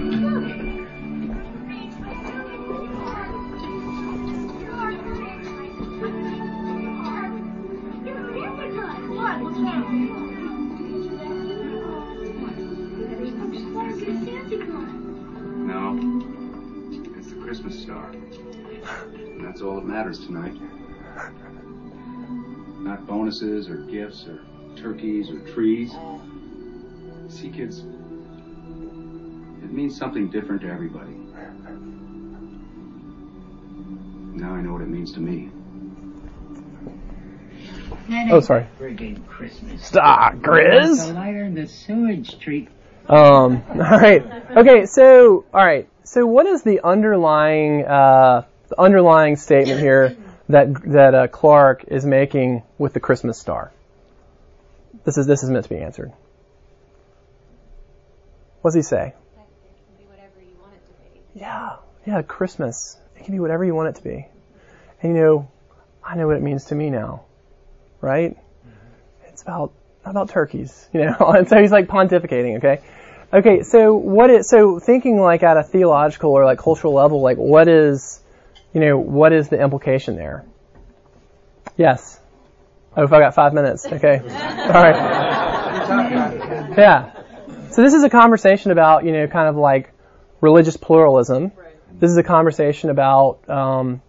[17.53, 18.09] Christmas star.
[18.09, 20.55] And that's all that matters tonight.
[22.79, 24.39] Not bonuses or gifts or
[24.75, 25.91] turkeys or trees.
[27.29, 31.11] See, kids, it means something different to everybody.
[34.33, 35.51] Now I know what it means to me.
[38.31, 38.65] Oh, sorry.
[38.79, 39.85] Friggin' Christmas.
[39.85, 41.05] Stop, Grizz.
[41.05, 42.69] The lighter in the sewage street.
[43.07, 44.25] Um, all right.
[44.57, 44.87] Okay.
[44.87, 45.87] So, all right.
[46.05, 50.17] So, what is the underlying uh, the underlying statement here
[50.49, 53.71] that that uh, Clark is making with the Christmas star?
[55.05, 56.11] This is this is meant to be answered.
[58.61, 59.13] What does he say?
[61.35, 62.21] Yeah, yeah.
[62.21, 62.97] Christmas.
[63.17, 64.27] It can be whatever you want it to be.
[65.01, 65.51] And you know,
[66.03, 67.25] I know what it means to me now,
[68.01, 68.37] right?
[69.27, 69.73] It's about
[70.05, 71.15] not about turkeys, you know.
[71.37, 72.81] and so he's like pontificating, okay?
[73.33, 77.37] Okay, so what is so thinking like at a theological or like cultural level, like
[77.37, 78.21] what is
[78.73, 80.45] you know, what is the implication there?
[81.75, 82.19] Yes.
[82.95, 84.19] Oh, if I got five minutes, okay.
[84.19, 84.95] All right.
[86.77, 87.11] Yeah.
[87.71, 89.91] So this is a conversation about, you know, kind of like
[90.41, 91.51] religious pluralism.
[91.99, 94.01] This is a conversation about um,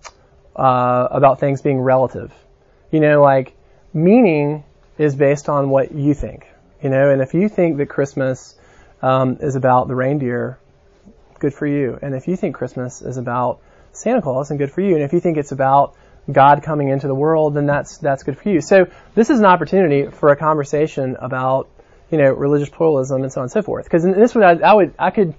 [0.54, 2.32] uh, about things being relative.
[2.90, 3.54] You know, like
[3.94, 4.64] meaning
[4.98, 6.46] is based on what you think.
[6.82, 8.54] You know, and if you think that Christmas
[9.04, 10.58] um, is about the reindeer,
[11.38, 11.98] good for you.
[12.00, 13.60] And if you think Christmas is about
[13.92, 14.94] Santa Claus, then good for you.
[14.94, 15.94] And if you think it's about
[16.32, 18.62] God coming into the world, then that's that's good for you.
[18.62, 21.68] So this is an opportunity for a conversation about
[22.10, 23.84] you know religious pluralism and so on and so forth.
[23.84, 25.34] Because this one, I, I would I could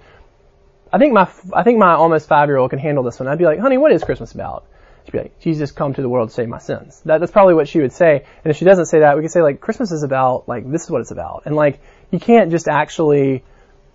[0.93, 3.27] I think my I think my almost five year old can handle this one.
[3.27, 4.67] I'd be like, honey, what is Christmas about?
[5.05, 7.01] She'd be like, Jesus come to the world to save my sins.
[7.05, 8.25] That, that's probably what she would say.
[8.43, 10.83] And if she doesn't say that, we could say like, Christmas is about, like, this
[10.83, 11.43] is what it's about.
[11.45, 13.43] And like, you can't just actually,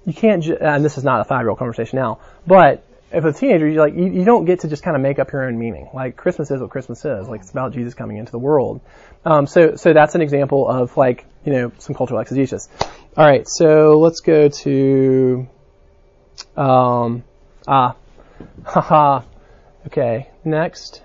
[0.07, 3.25] you can't ju- and this is not a five year old conversation now, but if
[3.25, 5.45] a teenager, you like, you, you don't get to just kind of make up your
[5.45, 5.91] own meaning.
[5.93, 7.29] Like, Christmas is what Christmas is.
[7.29, 8.81] Like, it's about Jesus coming into the world.
[9.25, 12.69] Um, so, so that's an example of like, you know, some cultural exegesis.
[13.17, 15.49] All right, so let's go to,
[16.57, 17.25] um,
[17.67, 17.97] ah,
[18.65, 19.23] haha.
[19.87, 21.03] Okay, next.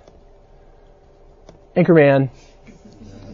[1.76, 2.30] Anchorman.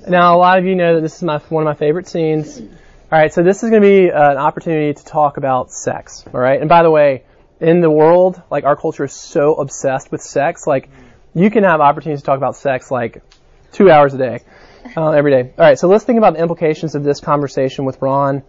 [0.08, 2.62] Now, a lot of you know that this is my one of my favorite scenes.
[3.12, 6.24] All right, so this is going to be uh, an opportunity to talk about sex.
[6.34, 7.26] All right, and by the way,
[7.60, 10.90] in the world, like our culture is so obsessed with sex, like
[11.34, 13.22] you can have opportunities to talk about sex like
[13.74, 14.40] two hours a day,
[14.96, 15.52] uh, every day.
[15.58, 18.44] All right, so let's think about the implications of this conversation with Ron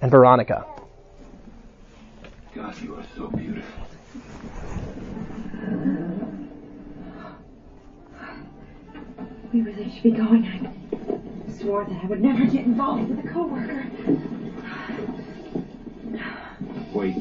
[0.00, 0.64] and Veronica.
[2.54, 3.86] God, you are so beautiful.
[9.52, 10.85] We really should be going.
[11.56, 13.86] I swore that I would never get involved with a coworker.
[16.92, 17.16] Wait.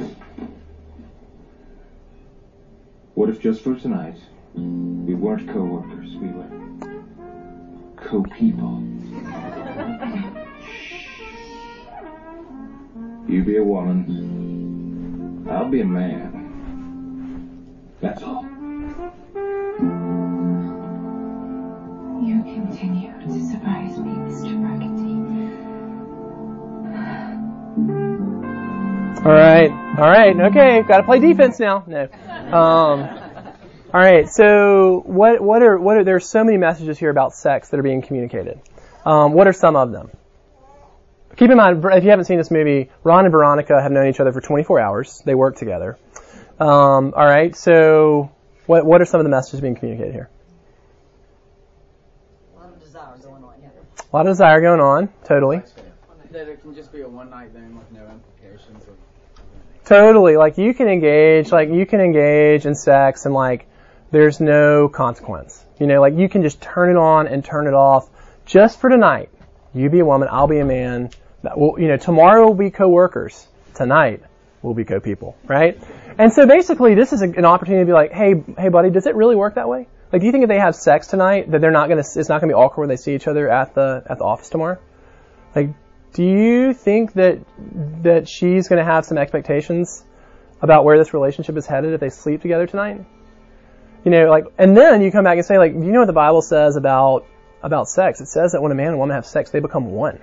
[3.13, 4.17] What if just for tonight,
[4.53, 6.49] we weren't co-workers, we were
[7.95, 8.83] co-people?
[13.27, 16.33] You be a woman, I'll be a man.
[18.01, 18.54] That's all.
[22.25, 24.59] You continue to surprise me, Mr.
[24.59, 25.15] Burgundy.
[29.25, 31.83] All right, all right, okay, got to play defense now.
[31.85, 32.03] No.
[32.51, 33.03] Um,
[33.93, 37.69] all right, so what what are what are there's so many messages here about sex
[37.69, 38.59] that are being communicated.
[39.05, 40.09] Um, what are some of them?
[41.37, 44.19] Keep in mind, if you haven't seen this movie, Ron and Veronica have known each
[44.19, 45.21] other for 24 hours.
[45.25, 45.97] They work together.
[46.59, 48.31] Um, all right, so
[48.65, 50.29] what what are some of the messages being communicated here?
[52.55, 53.71] A lot of desire going on here.
[54.15, 55.61] A lot of desire going on, totally.
[56.31, 58.85] That it can just be a one night thing with no implications.
[59.83, 60.37] Totally.
[60.37, 63.67] Like you can engage, like you can engage in sex and like
[64.11, 65.61] there's no consequence.
[65.81, 68.09] You know, like you can just turn it on and turn it off
[68.45, 69.31] just for tonight.
[69.73, 71.09] You be a woman, I'll be a man.
[71.43, 73.45] That will, you know, tomorrow we'll be co-workers.
[73.73, 74.23] Tonight
[74.61, 75.77] we'll be co-people, right?
[76.17, 79.07] And so basically this is a, an opportunity to be like, hey, hey buddy, does
[79.07, 79.89] it really work that way?
[80.11, 82.41] Like, do you think if they have sex tonight that they're not gonna, it's not
[82.41, 84.79] gonna be awkward when they see each other at the, at the office tomorrow?
[85.55, 85.69] Like,
[86.13, 87.39] do you think that
[88.03, 90.03] that she's to have some expectations
[90.61, 93.05] about where this relationship is headed if they sleep together tonight?
[94.05, 96.13] You know, like, and then you come back and say, like, you know what the
[96.13, 97.25] Bible says about
[97.61, 98.21] about sex?
[98.21, 100.21] It says that when a man and woman have sex, they become one.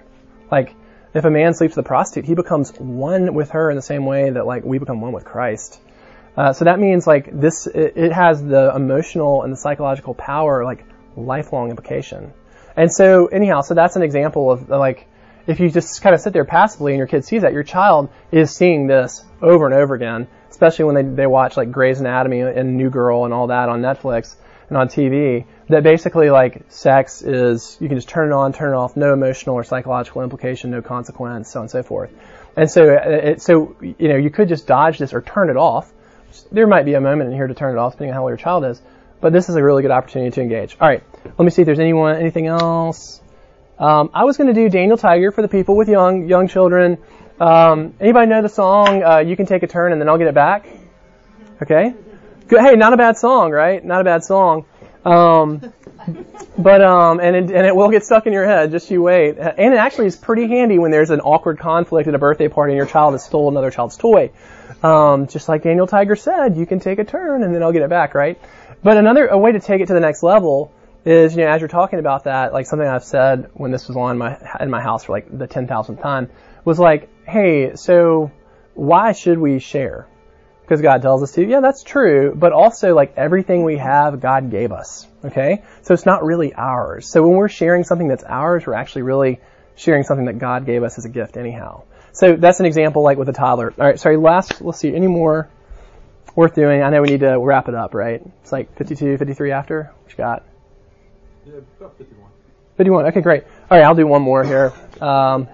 [0.51, 0.75] Like,
[1.13, 4.07] if a man sleeps with a prostitute, he becomes one with her in the same
[4.07, 5.79] way that like we become one with Christ.
[6.37, 10.65] Uh, so that means like this, it, it has the emotional and the psychological power,
[10.65, 10.85] like
[11.17, 12.33] lifelong implication.
[12.77, 15.09] And so anyhow, so that's an example of like,
[15.47, 18.09] if you just kind of sit there passively and your kid sees that, your child
[18.31, 22.41] is seeing this over and over again, especially when they, they watch like Grey's Anatomy
[22.41, 24.37] and New Girl and all that on Netflix
[24.69, 28.73] and on TV, that basically like sex is, you can just turn it on, turn
[28.73, 32.11] it off, no emotional or psychological implication, no consequence, so on and so forth.
[32.57, 35.93] And so, it, so, you know, you could just dodge this or turn it off.
[36.51, 38.31] There might be a moment in here to turn it off, depending on how old
[38.31, 38.81] your child is.
[39.21, 40.77] But this is a really good opportunity to engage.
[40.81, 43.21] All right, let me see if there's anyone, anything else.
[43.79, 46.99] Um, I was going to do Daniel Tiger for the people with young young children.
[47.41, 49.03] Um, anybody know the song?
[49.03, 50.67] Uh, you can take a turn and then I'll get it back.
[51.61, 51.95] Okay.
[52.49, 52.61] Good.
[52.61, 53.85] Hey, not a bad song, right?
[53.85, 54.67] Not a bad song.
[55.05, 55.73] Um,
[56.59, 58.71] but um, and it, and it will get stuck in your head.
[58.71, 59.39] Just you wait.
[59.39, 62.73] And it actually is pretty handy when there's an awkward conflict at a birthday party
[62.73, 64.31] and your child has stolen another child's toy.
[64.83, 67.83] Um, just like Daniel Tiger said, you can take a turn and then I'll get
[67.83, 68.41] it back, right?
[68.83, 70.73] But another a way to take it to the next level
[71.05, 73.97] is, you know, as you're talking about that, like something I've said when this was
[73.97, 76.31] on my in my house for like the ten thousandth time
[76.65, 78.31] was like, hey, so
[78.75, 80.09] why should we share?
[80.63, 81.47] Because God tells us to.
[81.47, 82.35] Yeah, that's true.
[82.35, 85.07] But also, like everything we have, God gave us.
[85.25, 87.09] Okay, so it's not really ours.
[87.09, 89.41] So when we're sharing something that's ours, we're actually really
[89.77, 91.85] sharing something that God gave us as a gift, anyhow.
[92.13, 93.73] So that's an example, like with a toddler.
[93.79, 94.17] All right, sorry.
[94.17, 95.49] Last, let's see, any more
[96.37, 96.83] worth doing?
[96.83, 98.23] I know we need to wrap it up, right?
[98.43, 99.93] It's like 52, 53 after.
[100.03, 100.45] What you got?
[101.47, 102.31] Yeah, about 51.
[102.77, 103.07] 51.
[103.07, 103.45] Okay, great.
[103.71, 104.73] All right, I'll do one more here.
[105.01, 105.49] Um,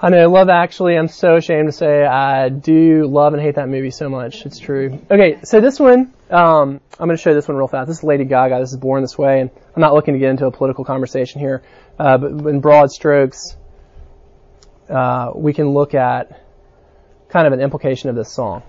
[0.00, 0.96] I know Love Actually.
[0.96, 4.44] I'm so ashamed to say I do love and hate that movie so much.
[4.44, 5.00] It's true.
[5.10, 7.88] Okay, so this one, um, I'm going to show this one real fast.
[7.88, 8.60] This is Lady Gaga.
[8.60, 11.40] This is Born This Way, and I'm not looking to get into a political conversation
[11.40, 11.62] here,
[11.98, 13.56] uh, but in broad strokes,
[14.88, 16.42] uh, we can look at
[17.28, 18.62] kind of an implication of this song.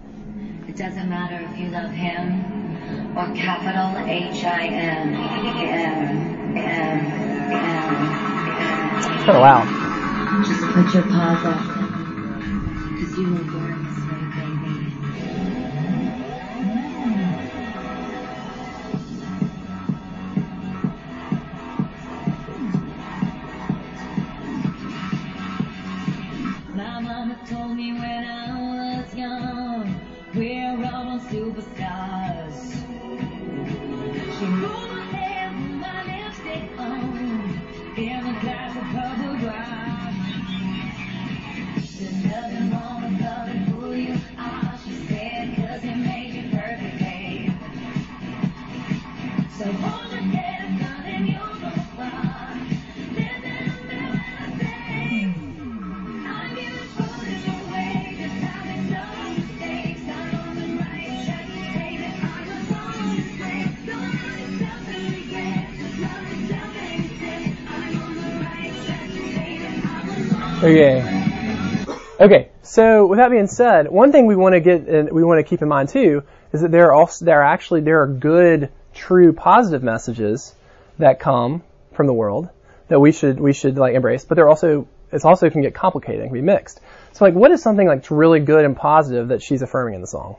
[0.68, 7.05] It doesn't matter if you love him or capital H I M M M
[7.53, 8.28] M.
[9.26, 9.68] Kind of loud.
[10.45, 11.59] Just put your paws up.
[12.99, 13.28] Cause you
[31.32, 31.87] we're all
[70.68, 71.28] Oh, okay.
[72.20, 72.49] Okay.
[72.61, 75.43] So with that being said, one thing we want to get and we want to
[75.43, 78.70] keep in mind too is that there are also there are actually there are good,
[78.93, 80.53] true, positive messages
[80.99, 81.63] that come
[81.93, 82.49] from the world
[82.88, 84.26] that we should we should like embrace.
[84.26, 86.82] But there also it's also can get complicated and can be mixed.
[87.13, 90.07] So like, what is something like really good and positive that she's affirming in the
[90.07, 90.36] song?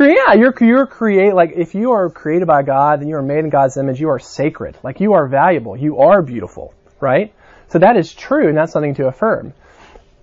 [0.00, 3.40] Yeah, you're you're create like if you are created by God, then you are made
[3.40, 4.00] in God's image.
[4.00, 7.32] You are sacred, like you are valuable, you are beautiful, right?
[7.68, 9.52] So that is true, and that's something to affirm.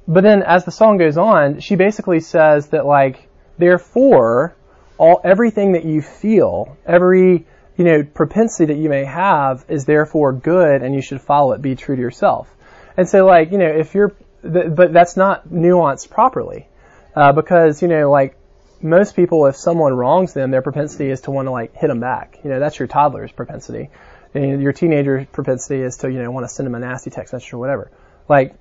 [0.08, 4.56] But then, as the song goes on, she basically says that like, therefore,
[4.98, 7.46] all everything that you feel, every
[7.78, 11.62] you know propensity that you may have, is therefore good, and you should follow it.
[11.62, 12.54] Be true to yourself.
[12.98, 16.68] And so, like you know, if you're, th- but that's not nuanced properly,
[17.16, 18.38] uh, because you know, like
[18.82, 22.02] most people, if someone wrongs them, their propensity is to want to like hit them
[22.02, 22.39] back.
[22.44, 23.89] You know, that's your toddler's propensity.
[24.34, 27.34] And your teenager's propensity is to, you know, want to send them a nasty text
[27.34, 27.92] message or whatever.
[28.28, 28.56] Like,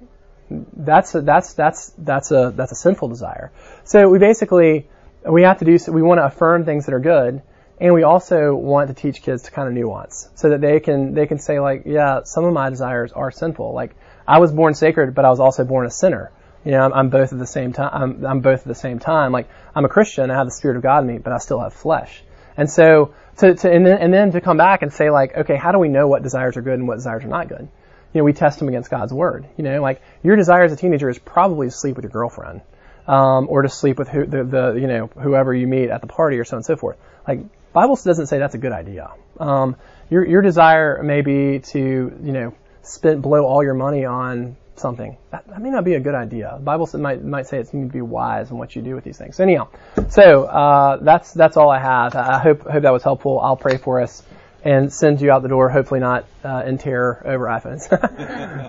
[0.50, 3.52] that's a, that's, that's, that's a, that's a sinful desire.
[3.84, 4.88] So we basically,
[5.28, 7.42] we have to do, we want to affirm things that are good,
[7.80, 11.14] and we also want to teach kids to kind of nuance, so that they can,
[11.14, 13.72] they can say like, yeah, some of my desires are sinful.
[13.72, 13.94] Like,
[14.28, 16.30] I was born sacred, but I was also born a sinner.
[16.64, 17.90] You know, I'm, I'm both at the same time.
[17.92, 19.32] I'm, I'm both at the same time.
[19.32, 21.60] Like I'm a Christian, I have the Spirit of God in me, but I still
[21.60, 22.22] have flesh.
[22.56, 25.56] And so, to, to and then and then to come back and say like, okay,
[25.56, 27.68] how do we know what desires are good and what desires are not good?
[28.12, 29.46] You know, we test them against God's word.
[29.56, 32.62] You know, like your desire as a teenager is probably to sleep with your girlfriend.
[33.06, 36.06] um, or to sleep with who, the, the you know whoever you meet at the
[36.06, 36.96] party or so on and so forth.
[37.26, 37.40] Like
[37.72, 39.10] Bible doesn't say that's a good idea.
[39.38, 39.76] Um,
[40.10, 45.16] your your desire may be to you know spend blow all your money on something.
[45.30, 46.54] That, that may not be a good idea.
[46.58, 49.04] The Bible might might say it's need to be wise in what you do with
[49.04, 49.36] these things.
[49.36, 49.68] So anyhow,
[50.10, 52.14] so uh, that's that's all I have.
[52.14, 53.40] I hope hope that was helpful.
[53.40, 54.22] I'll pray for us
[54.64, 55.68] and send you out the door.
[55.70, 57.90] Hopefully not uh, in terror over iPhones.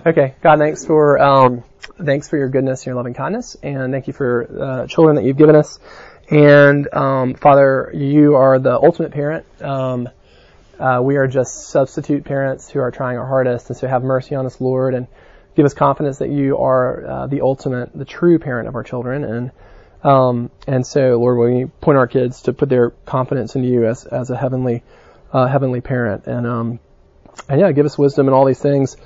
[0.06, 1.64] okay, God, thanks for um,
[2.02, 5.24] thanks for your goodness and your loving kindness, and thank you for uh, children that
[5.24, 5.78] you've given us.
[6.30, 9.44] And um, Father, you are the ultimate parent.
[9.60, 10.08] Um,
[10.78, 14.34] uh, we are just substitute parents who are trying our hardest, and so have mercy
[14.34, 15.06] on us, Lord, and
[15.54, 19.24] give us confidence that you are uh, the ultimate, the true parent of our children.
[19.24, 19.50] And
[20.02, 24.04] um, and so, Lord, we point our kids to put their confidence in you as
[24.04, 24.82] as a heavenly
[25.32, 26.26] uh, heavenly parent.
[26.26, 26.80] And um,
[27.48, 28.96] and yeah, give us wisdom in all these things,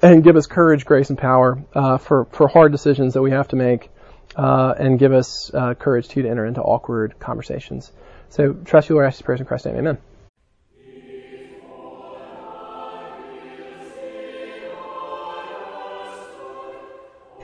[0.00, 3.48] and give us courage, grace, and power uh, for for hard decisions that we have
[3.48, 3.90] to make,
[4.36, 7.90] uh, and give us uh, courage too to enter into awkward conversations.
[8.28, 9.98] So trust you, Lord, I ask prayers in Christ's name, Amen.